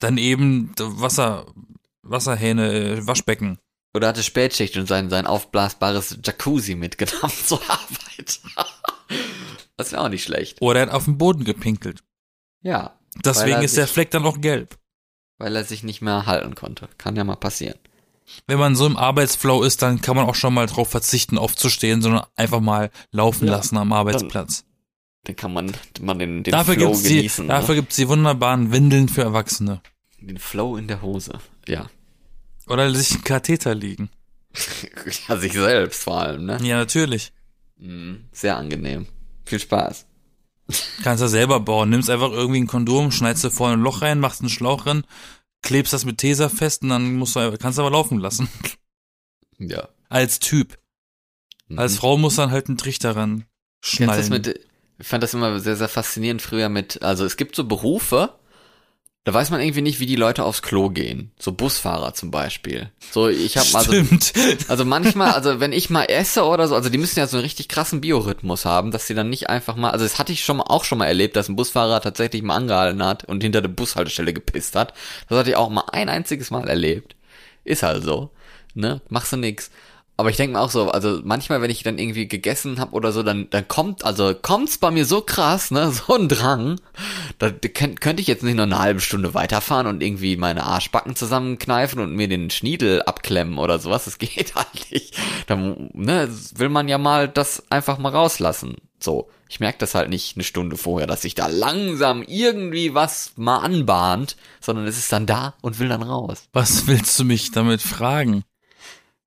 [0.00, 1.46] Dann eben Wasser,
[2.02, 3.58] Wasserhähne, äh, Waschbecken.
[3.94, 8.40] Oder hatte Spätschicht und sein, sein aufblasbares Jacuzzi mitgenommen zur Arbeit.
[9.76, 10.60] das wäre auch nicht schlecht.
[10.60, 12.00] Oder er hat auf den Boden gepinkelt.
[12.62, 12.98] Ja.
[13.24, 14.78] Deswegen ist der sich- Fleck dann auch gelb.
[15.38, 16.88] Weil er sich nicht mehr halten konnte.
[16.98, 17.78] Kann ja mal passieren.
[18.46, 22.00] Wenn man so im Arbeitsflow ist, dann kann man auch schon mal drauf verzichten, aufzustehen,
[22.00, 24.64] sondern einfach mal laufen Ja, lassen am Arbeitsplatz.
[25.24, 27.48] Dann kann man, man den, den dafür Flow gibt's die, genießen.
[27.48, 27.80] dafür ne?
[27.80, 29.82] gibt's die wunderbaren Windeln für Erwachsene.
[30.20, 31.38] Den Flow in der Hose.
[31.66, 31.90] Ja.
[32.68, 34.10] Oder sich einen Katheter liegen.
[35.28, 36.58] ja, sich selbst vor allem, ne?
[36.62, 37.32] Ja, natürlich.
[37.82, 38.24] Mhm.
[38.32, 39.06] Sehr angenehm.
[39.44, 40.06] Viel Spaß.
[41.02, 41.90] Kannst du selber bauen.
[41.90, 45.04] Nimmst einfach irgendwie ein Kondom, schneidest du vorne ein Loch rein, machst einen Schlauch rein,
[45.62, 48.48] klebst das mit Tesa fest und dann musst du, kannst du aber laufen lassen.
[49.58, 49.88] Ja.
[50.08, 50.78] Als Typ.
[51.68, 51.78] Mhm.
[51.78, 53.44] Als Frau muss dann halt ein Trichter ran
[53.80, 54.28] schnallen.
[54.28, 54.66] mit,
[54.98, 58.34] ich fand das immer sehr, sehr faszinierend früher mit, also es gibt so Berufe,
[59.24, 61.30] Da weiß man irgendwie nicht, wie die Leute aufs Klo gehen.
[61.38, 62.90] So Busfahrer zum Beispiel.
[63.12, 64.32] So, ich habe also, Stimmt.
[64.68, 67.44] also manchmal, also wenn ich mal esse oder so, also die müssen ja so einen
[67.44, 70.56] richtig krassen Biorhythmus haben, dass sie dann nicht einfach mal, also das hatte ich schon
[70.56, 73.68] mal, auch schon mal erlebt, dass ein Busfahrer tatsächlich mal angehalten hat und hinter der
[73.68, 74.92] Bushaltestelle gepisst hat.
[75.28, 77.14] Das hatte ich auch mal ein einziges Mal erlebt.
[77.62, 78.30] Ist halt so,
[78.74, 79.02] ne?
[79.08, 79.70] Machst du nix.
[80.18, 83.12] Aber ich denke mir auch so, also manchmal, wenn ich dann irgendwie gegessen habe oder
[83.12, 86.80] so, dann, dann kommt, also kommt's bei mir so krass, ne, so ein Drang,
[87.38, 91.16] da könnt, könnte ich jetzt nicht nur eine halbe Stunde weiterfahren und irgendwie meine Arschbacken
[91.16, 95.16] zusammenkneifen und mir den Schniedel abklemmen oder sowas, das geht halt nicht.
[95.46, 98.76] Dann, ne, will man ja mal das einfach mal rauslassen.
[99.00, 103.32] So, ich merke das halt nicht eine Stunde vorher, dass sich da langsam irgendwie was
[103.36, 106.44] mal anbahnt, sondern es ist dann da und will dann raus.
[106.52, 108.44] Was willst du mich damit fragen?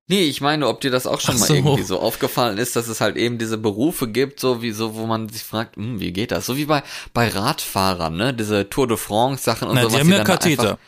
[0.08, 1.54] Nee, ich meine, ob dir das auch schon Ach mal so.
[1.54, 5.06] irgendwie so aufgefallen ist, dass es halt eben diese Berufe gibt, so wie so, wo
[5.06, 6.46] man sich fragt, hm, wie geht das?
[6.46, 8.32] So wie bei, bei Radfahrern, ne?
[8.32, 9.94] Diese Tour de France Sachen und Na, sowas.
[9.94, 10.62] die haben dann da Katheter.
[10.62, 10.78] Einfach,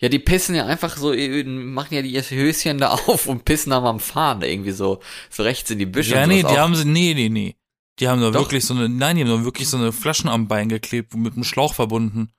[0.00, 3.70] ja, die pissen ja einfach so, äh, machen ja die Höschen da auf und pissen
[3.70, 5.00] dann am Fahren irgendwie so,
[5.30, 6.14] so rechts in die Büsche.
[6.14, 6.56] Ja, nee, die auch.
[6.58, 7.56] haben sie, nee, nee, nee.
[7.98, 8.42] Die haben da Doch.
[8.42, 11.22] wirklich so eine, nein, die haben da wirklich so eine Flaschen am Bein geklebt und
[11.22, 12.30] mit einem Schlauch verbunden.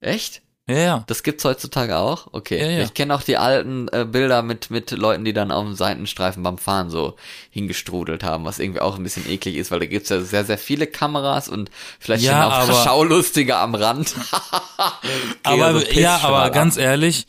[0.00, 0.42] Echt?
[0.68, 1.04] Ja, ja.
[1.08, 2.28] Das gibt's heutzutage auch?
[2.32, 2.58] Okay.
[2.60, 2.84] Ja, ja.
[2.84, 6.42] Ich kenne auch die alten äh, Bilder mit, mit Leuten, die dann auf dem Seitenstreifen
[6.44, 7.16] beim Fahren so
[7.50, 10.58] hingestrudelt haben, was irgendwie auch ein bisschen eklig ist, weil da gibt's ja sehr, sehr
[10.58, 14.14] viele Kameras und vielleicht Ja, auch aber- Schaulustige am Rand.
[15.42, 16.52] Aber, so ja, aber ab.
[16.52, 17.26] ganz ehrlich,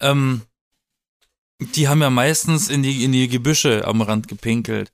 [0.00, 0.42] ähm,
[1.60, 4.90] die haben ja meistens in die, in die Gebüsche am Rand gepinkelt.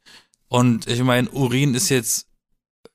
[0.49, 2.27] Und ich meine, Urin ist jetzt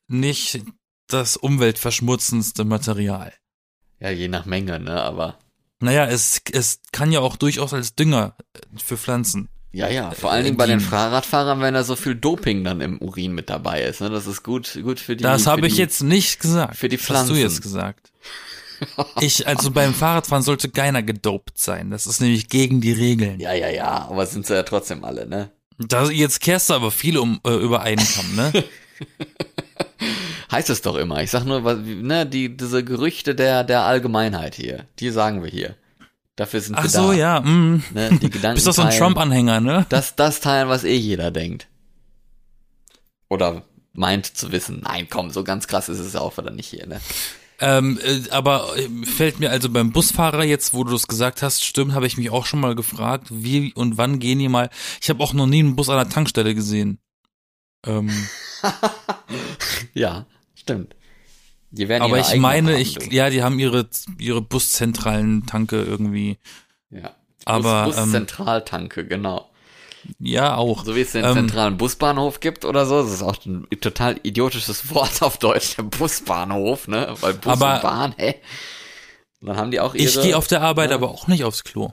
[0.07, 0.61] nicht
[1.07, 3.33] das umweltverschmutzendste Material.
[4.05, 5.39] Ja, je nach Menge, ne, aber.
[5.79, 9.49] Naja, es, es kann ja auch durchaus als Dünger äh, für Pflanzen.
[9.71, 12.81] Ja, ja, vor allen Dingen bei den die- Fahrradfahrern, wenn da so viel Doping dann
[12.81, 15.23] im Urin mit dabei ist, ne, das ist gut, gut für die.
[15.23, 16.77] Das habe ich die- jetzt nicht gesagt.
[16.77, 17.31] für die Pflanzen.
[17.31, 18.11] Hast du jetzt gesagt.
[19.21, 21.91] Ich, also beim Fahrradfahren sollte keiner gedopt sein.
[21.91, 23.39] Das ist nämlich gegen die Regeln.
[23.39, 25.49] Ja, ja, ja, aber sind sie ja trotzdem alle, ne?
[25.77, 28.51] Da, jetzt kehrst du aber viel um, äh, über einen Kamm, ne?
[30.51, 31.21] Heißt es doch immer.
[31.21, 35.49] Ich sag nur, was, ne, die, diese Gerüchte der, der Allgemeinheit hier, die sagen wir
[35.49, 35.75] hier.
[36.35, 37.13] Dafür sind Ach wir so, da.
[37.13, 37.39] ja.
[37.39, 37.83] Mm.
[37.93, 38.95] Ne, die Gedanken Bist doch so ein.
[38.95, 39.85] Trump-Anhänger, ne?
[39.89, 41.67] Das, das teilen, was eh jeder denkt.
[43.29, 44.81] Oder meint zu wissen.
[44.83, 46.99] Nein, komm, so ganz krass ist es auch wieder nicht hier, ne?
[47.61, 51.63] Ähm, äh, aber äh, fällt mir also beim Busfahrer jetzt, wo du es gesagt hast,
[51.63, 54.69] stimmt, habe ich mich auch schon mal gefragt, wie und wann gehen die mal.
[55.01, 56.99] Ich habe auch noch nie einen Bus an der Tankstelle gesehen.
[57.85, 58.11] Ähm,
[59.93, 60.25] Ja,
[60.65, 60.95] stimmt.
[61.71, 63.87] Die werden aber ich meine, ich ja, die haben ihre
[64.17, 66.37] ihre buszentralen Tanke irgendwie.
[66.89, 67.15] ja.
[67.45, 69.49] aber, Bus, ähm, Buszentraltanke, genau.
[70.19, 70.85] Ja, auch.
[70.85, 73.01] So wie es den ähm, zentralen Busbahnhof gibt oder so.
[73.01, 77.15] Das ist auch ein total idiotisches Wort auf Deutsch, der Busbahnhof, ne?
[77.21, 78.35] Weil Bus Aber- und Bahn, hä?
[79.41, 80.05] Und dann haben die auch ihre...
[80.05, 80.95] Ich gehe auf der Arbeit ja.
[80.95, 81.91] aber auch nicht aufs Klo.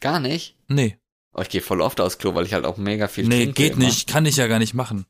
[0.00, 0.56] Gar nicht?
[0.68, 0.96] Nee,
[1.34, 3.54] Oh, ich gehe voll oft aufs Klo, weil ich halt auch mega viel nee, trinke.
[3.54, 3.84] geht immer.
[3.84, 5.04] nicht, kann ich ja gar nicht machen.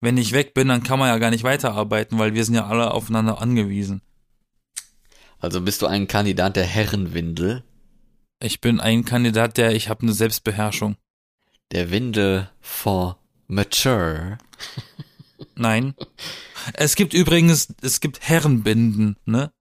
[0.00, 2.66] Wenn ich weg bin, dann kann man ja gar nicht weiterarbeiten, weil wir sind ja
[2.66, 4.02] alle aufeinander angewiesen.
[5.38, 7.64] Also bist du ein Kandidat der Herrenwindel?
[8.40, 10.96] Ich bin ein Kandidat, der ich habe eine Selbstbeherrschung.
[11.72, 14.38] Der Windel for Mature?
[15.54, 15.94] Nein.
[16.74, 19.52] Es gibt übrigens, es gibt Herrenbinden, ne?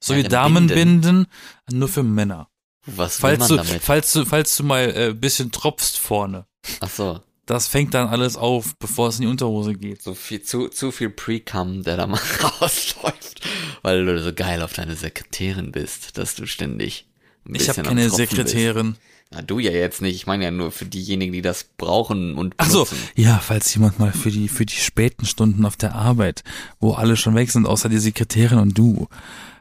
[0.00, 0.22] So wie?
[0.22, 1.26] Damenbinden,
[1.70, 2.48] nur für Männer.
[2.84, 3.82] Was will Falls man du, damit?
[3.82, 6.46] falls du, falls du mal äh, bisschen tropfst vorne,
[6.80, 10.02] Ach so, das fängt dann alles auf, bevor es in die Unterhose geht.
[10.02, 12.20] so viel, zu, zu viel Pre-Cum, der da mal
[12.60, 13.40] rausläuft,
[13.82, 17.06] weil du so geil auf deine Sekretärin bist, dass du ständig
[17.48, 18.92] ein Ich habe keine Sekretärin.
[18.92, 19.00] Bist.
[19.30, 22.54] Na, du ja jetzt nicht, ich meine ja nur für diejenigen, die das brauchen und
[22.58, 22.98] Ach so, benutzen.
[23.16, 26.44] ja, falls jemand mal für die für die späten Stunden auf der Arbeit,
[26.78, 29.08] wo alle schon weg sind, außer die Sekretärin und du.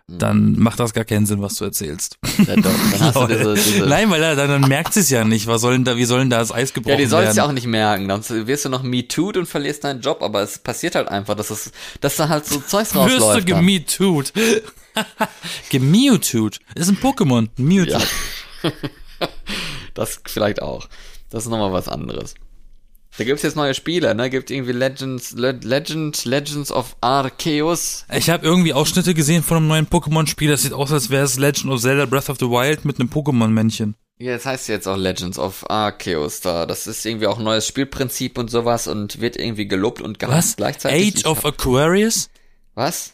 [0.07, 2.17] Dann macht das gar keinen Sinn, was du erzählst.
[2.45, 5.23] Ja, doch, dann hast du diese, diese Nein, weil dann, dann merkt sie es ja
[5.23, 5.47] nicht.
[5.47, 7.37] Was sollen da, wie sollen da das Eis gebrochen Ja, die sollst werden?
[7.37, 8.07] ja auch nicht merken.
[8.07, 11.35] Dann wirst du noch me too'd und verlierst deinen Job, aber es passiert halt einfach,
[11.35, 13.47] dass es, dass da halt so Zeugs Wirst du rausläuft.
[13.47, 14.31] gemewtwo't.
[15.71, 16.59] Gemewtwo't.
[16.75, 17.49] Ist ein Pokémon.
[17.57, 17.97] Mewtwo.
[17.99, 18.71] Ja.
[19.93, 20.89] Das vielleicht auch.
[21.29, 22.35] Das ist nochmal was anderes.
[23.17, 24.29] Da gibt's jetzt neue Spiele, ne?
[24.29, 28.05] Gibt irgendwie Legends, Le Legend, Legends of Arceus.
[28.13, 30.49] Ich habe irgendwie Ausschnitte gesehen von einem neuen Pokémon-Spiel.
[30.51, 33.09] Das sieht aus, als wäre es Legend of Zelda Breath of the Wild mit einem
[33.09, 33.95] Pokémon-Männchen.
[34.17, 36.65] Ja, das heißt jetzt auch Legends of Arceus da.
[36.65, 40.49] Das ist irgendwie auch ein neues Spielprinzip und sowas und wird irgendwie gelobt und gehasst
[40.49, 40.55] Was?
[40.57, 41.17] gleichzeitig.
[41.17, 42.29] Age of Aquarius?
[42.73, 43.13] Was?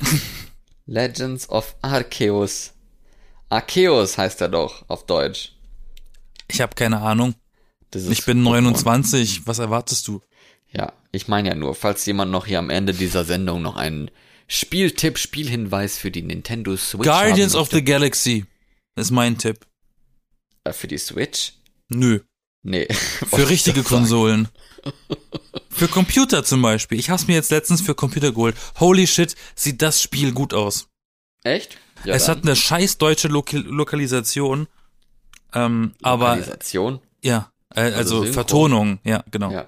[0.86, 2.72] Legends of Arceus.
[3.48, 5.52] Arceus heißt er doch auf Deutsch.
[6.48, 7.34] Ich habe keine Ahnung.
[7.90, 8.60] Das ist Ich bin Pokémon.
[8.62, 9.46] 29.
[9.46, 10.20] Was erwartest du?
[10.72, 14.10] Ja, ich meine ja nur, falls jemand noch hier am Ende dieser Sendung noch einen
[14.46, 17.04] Spieltipp, Spielhinweis für die Nintendo Switch.
[17.04, 18.44] Guardians haben of the Galaxy
[18.96, 19.66] ist mein Tipp.
[20.64, 21.52] Äh, Für die Switch?
[21.88, 22.20] Nö.
[22.62, 22.88] Nee.
[22.90, 24.48] Für richtige Konsolen.
[25.70, 26.98] Für Computer zum Beispiel.
[26.98, 28.56] Ich hab's mir jetzt letztens für Computer geholt.
[28.80, 30.88] Holy shit, sieht das Spiel gut aus.
[31.44, 31.78] Echt?
[32.04, 32.38] Ja, es dann.
[32.38, 34.66] hat eine scheiß deutsche Loki Lokalisation.
[35.54, 37.00] Ähm, aber Lokalisation?
[37.22, 38.32] ja, äh, also, Synchro.
[38.32, 39.50] Vertonung, ja, genau.
[39.50, 39.66] Ja.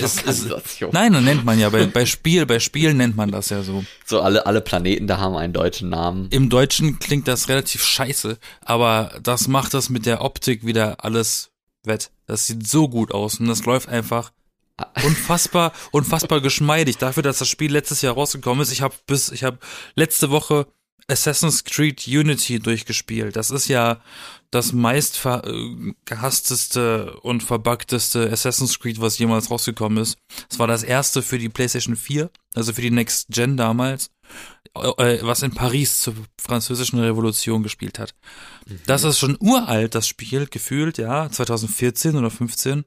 [0.00, 0.90] Es, Lokalisation.
[0.92, 3.84] nein, dann nennt man ja bei, bei Spiel, bei Spielen nennt man das ja so.
[4.04, 6.28] So alle, alle Planeten da haben einen deutschen Namen.
[6.30, 11.50] Im Deutschen klingt das relativ scheiße, aber das macht das mit der Optik wieder alles
[11.84, 12.10] wett.
[12.26, 14.32] Das sieht so gut aus und das läuft einfach
[15.04, 16.98] unfassbar, unfassbar geschmeidig.
[16.98, 18.72] Dafür, dass das Spiel letztes Jahr rausgekommen ist.
[18.72, 19.58] Ich habe bis, ich habe
[19.94, 20.66] letzte Woche
[21.08, 23.36] Assassin's Creed Unity durchgespielt.
[23.36, 24.00] Das ist ja
[24.50, 30.16] das meist äh, gehassteste und verbugteste Assassin's Creed, was jemals rausgekommen ist.
[30.50, 34.10] Es war das erste für die PlayStation 4, also für die Next Gen damals,
[34.74, 38.14] äh, was in Paris zur französischen Revolution gespielt hat.
[38.86, 42.84] Das ist schon uralt, das Spiel, gefühlt, ja, 2014 oder 15.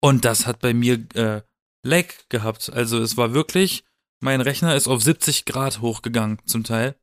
[0.00, 1.42] Und das hat bei mir äh,
[1.84, 2.70] Lag gehabt.
[2.70, 3.84] Also es war wirklich,
[4.20, 6.96] mein Rechner ist auf 70 Grad hochgegangen zum Teil.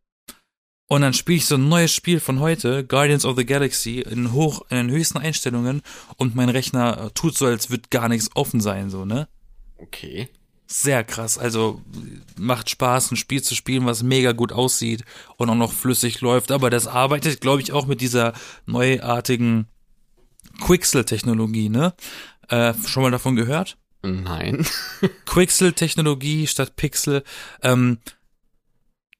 [0.88, 4.32] Und dann spiele ich so ein neues Spiel von heute, Guardians of the Galaxy, in
[4.34, 5.82] hoch, in den höchsten Einstellungen
[6.18, 9.28] und mein Rechner äh, tut so, als würde gar nichts offen sein, so, ne?
[9.78, 10.30] Okay.
[10.68, 11.38] Sehr krass.
[11.38, 11.82] Also
[12.38, 15.04] macht Spaß, ein Spiel zu spielen, was mega gut aussieht
[15.38, 16.52] und auch noch flüssig läuft.
[16.52, 18.34] Aber das arbeitet, glaube ich, auch mit dieser
[18.66, 19.68] neuartigen
[20.62, 21.94] Quixel-Technologie, ne?
[22.50, 23.78] Äh, schon mal davon gehört?
[24.02, 24.66] Nein.
[25.26, 27.24] Quixel-Technologie statt Pixel.
[27.62, 28.00] Ähm,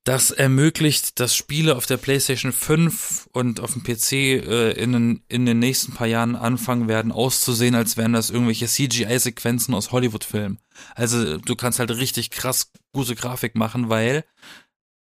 [0.04, 5.24] das ermöglicht, dass Spiele auf der PlayStation 5 und auf dem PC äh, in, den,
[5.30, 10.60] in den nächsten paar Jahren anfangen werden, auszusehen, als wären das irgendwelche CGI-Sequenzen aus Hollywood-Filmen.
[10.96, 14.26] Also du kannst halt richtig krass gute Grafik machen, weil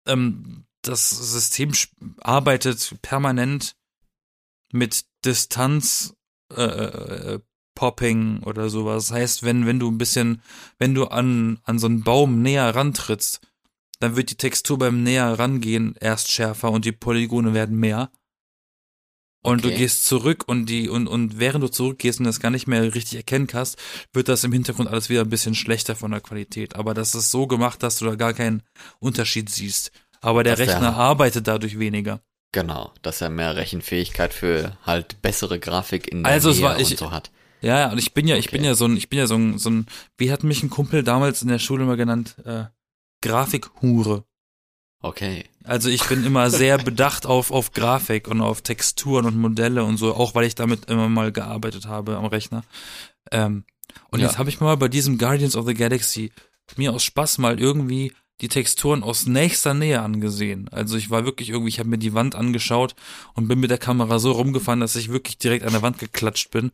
[0.08, 1.74] ähm, das System
[2.22, 3.76] arbeitet permanent
[4.72, 6.16] mit Distanz
[6.56, 7.39] äh, äh,
[7.76, 9.08] Popping oder sowas.
[9.08, 10.41] Das heißt, wenn, wenn du ein bisschen,
[10.78, 13.41] wenn du an, an so einen Baum näher rantrittst,
[14.04, 18.12] dann wird die Textur beim näher rangehen erst schärfer und die Polygone werden mehr.
[19.45, 19.78] Und du Okay.
[19.80, 23.16] gehst zurück und die, und, und während du zurückgehst und das gar nicht mehr richtig
[23.18, 23.78] erkennen kannst,
[24.14, 26.76] wird das im Hintergrund alles wieder ein bisschen schlechter von der Qualität.
[26.78, 28.64] Aber das ist so gemacht, dass du da gar keinen
[28.99, 29.91] Unterschied siehst.
[30.22, 32.22] Aber der Das wär- Rechner arbeitet dadurch weniger.
[32.54, 36.80] Genau, dass er mehr Rechenfähigkeit für halt bessere Grafik in der Also es Nähe war-
[36.80, 37.32] ich- und so hat.
[37.62, 38.58] Ja, ja, und ich bin ja, ich Okay.
[38.58, 39.88] bin ja so ein, ich bin ja so ein, so ein,
[40.18, 42.66] wie hat mich ein Kumpel damals in der Schule immer genannt, äh,
[43.24, 44.24] Grafikhure.
[45.01, 45.45] Okay.
[45.63, 49.97] Also ich bin immer sehr bedacht auf, auf Grafik und auf Texturen und Modelle und
[49.97, 52.63] so, auch weil ich damit immer mal gearbeitet habe am Rechner.
[53.32, 53.65] Ähm,
[54.11, 54.28] und Ja.
[54.28, 56.32] jetzt habe ich mal bei diesem Guardians of the Galaxy
[56.78, 60.67] mir aus Spaß mal irgendwie die Texturen aus nächster Nähe angesehen.
[60.69, 62.95] Also ich war wirklich irgendwie, ich habe mir die Wand angeschaut
[63.36, 66.51] und bin mit der Kamera so rumgefahren, dass ich wirklich direkt an der Wand geklatscht
[66.51, 66.71] bin.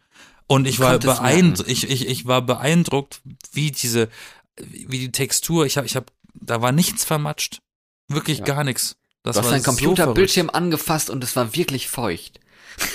[0.48, 3.22] Und ich war beeindruckt, ich, ich, ich war beeindruckt,
[3.52, 4.10] wie diese,
[4.58, 6.08] wie die Textur, ich habe, ich habe,
[6.42, 7.60] da war nichts vermatscht.
[8.08, 8.46] Wirklich Ja.
[8.46, 8.96] gar nichts.
[9.24, 9.72] Das Du hast war deinen so.
[9.72, 12.40] Computerbildschirm angefasst und es war wirklich feucht.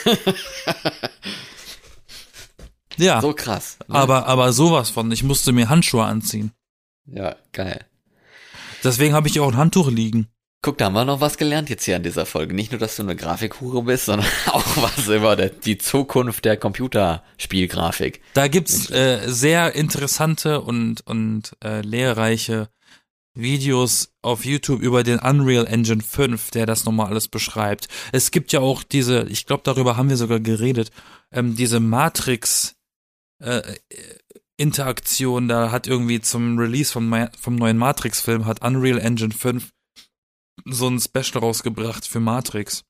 [2.97, 3.78] Ja, So krass.
[3.88, 3.95] ne?
[3.97, 6.53] aber, aber sowas von, ich musste mir Handschuhe anziehen.
[7.07, 7.84] Ja, geil.
[8.84, 10.28] Deswegen habe ich auch ein Handtuch liegen.
[10.62, 12.55] Guck, da haben wir noch was gelernt jetzt hier an dieser Folge.
[12.55, 18.22] Nicht nur, dass du eine Grafikhure bist, sondern auch was über die Zukunft der Computerspielgrafik.
[18.34, 22.68] Da gibt's äh, sehr interessante und, und äh, lehrreiche
[23.35, 27.89] Videos auf YouTube über den Unreal Engine 5, der das nochmal alles beschreibt.
[28.12, 30.91] Es gibt ja auch diese, ich glaube, darüber haben wir sogar geredet,
[31.32, 32.76] ähm, diese Matrix
[33.43, 33.74] äh, äh,
[34.57, 39.72] Interaktion, da hat irgendwie zum Release vom, vom neuen Matrix-Film hat Unreal Engine 5
[40.66, 42.85] so ein Special rausgebracht für Matrix.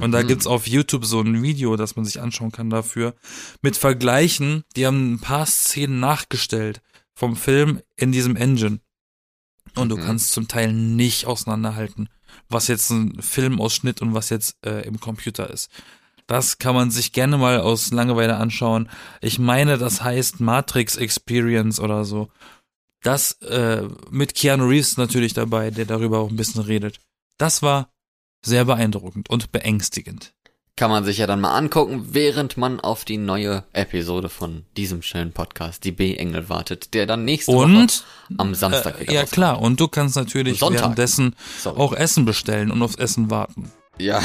[0.00, 0.26] Und da Mhm.
[0.26, 3.14] gibt's auf YouTube so ein Video, das man sich anschauen kann dafür,
[3.62, 4.64] mit Vergleichen.
[4.76, 6.82] Die haben ein paar Szenen nachgestellt
[7.14, 8.80] vom Film in diesem Engine.
[9.78, 10.02] Und du Mhm.
[10.02, 12.08] kannst zum Teil nicht auseinanderhalten,
[12.48, 15.70] was jetzt ein Filmausschnitt und was jetzt äh, im Computer ist.
[16.26, 18.90] Das kann man sich gerne mal aus Langeweile anschauen.
[19.22, 22.28] Ich meine, das heißt Matrix Experience oder so.
[23.02, 27.00] Das äh, mit Keanu Reeves natürlich dabei, der darüber auch ein bisschen redet.
[27.38, 27.90] Das war
[28.44, 30.34] sehr beeindruckend und beängstigend.
[30.78, 35.02] Kann man sich ja dann mal angucken, während man auf die neue Episode von diesem
[35.02, 38.04] schönen Podcast, die B-Engel, wartet, der dann nächste Woche Und
[38.36, 39.32] am Samstag äh, wieder ja rauskommt.
[39.34, 40.82] klar, und du kannst natürlich Sonntag.
[40.82, 41.80] währenddessen Sorry.
[41.80, 43.72] auch Essen bestellen und aufs Essen warten.
[43.98, 44.22] Ja.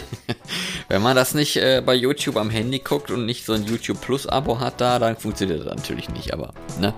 [0.88, 4.02] Wenn man das nicht äh, bei YouTube am Handy guckt und nicht so ein YouTube
[4.02, 6.92] Plus Abo hat da, dann funktioniert das natürlich nicht, aber ne?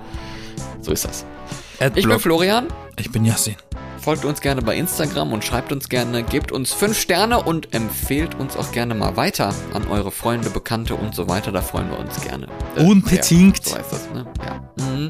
[0.80, 1.24] So ist das.
[1.82, 2.20] Ich bin Adblock.
[2.20, 3.56] Florian Ich bin Yassin.
[3.98, 8.36] Folgt uns gerne bei Instagram und schreibt uns gerne, gebt uns 5 Sterne und empfehlt
[8.36, 11.50] uns auch gerne mal weiter an eure Freunde, Bekannte und so weiter.
[11.50, 12.46] Da freuen wir uns gerne.
[12.76, 13.66] Äh, Unbedingt.
[13.66, 14.26] Ja, so heißt das, ne?
[14.44, 14.84] Ja.
[14.84, 15.08] Mhm.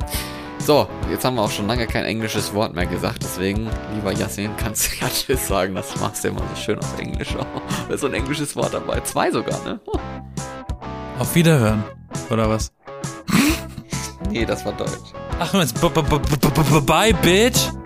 [0.58, 4.52] So, jetzt haben wir auch schon lange kein englisches Wort mehr gesagt, deswegen, lieber Yassin,
[4.56, 7.34] kannst du ja Tschüss sagen, das machst du immer so schön auf Englisch.
[7.88, 9.78] da ist so ein englisches Wort dabei, zwei sogar, ne?
[11.18, 11.84] Auf Wiederhören,
[12.30, 12.72] oder was?
[14.30, 15.12] nee, das war Deutsch.
[15.44, 17.81] Ach, du meinst, bye, bitch?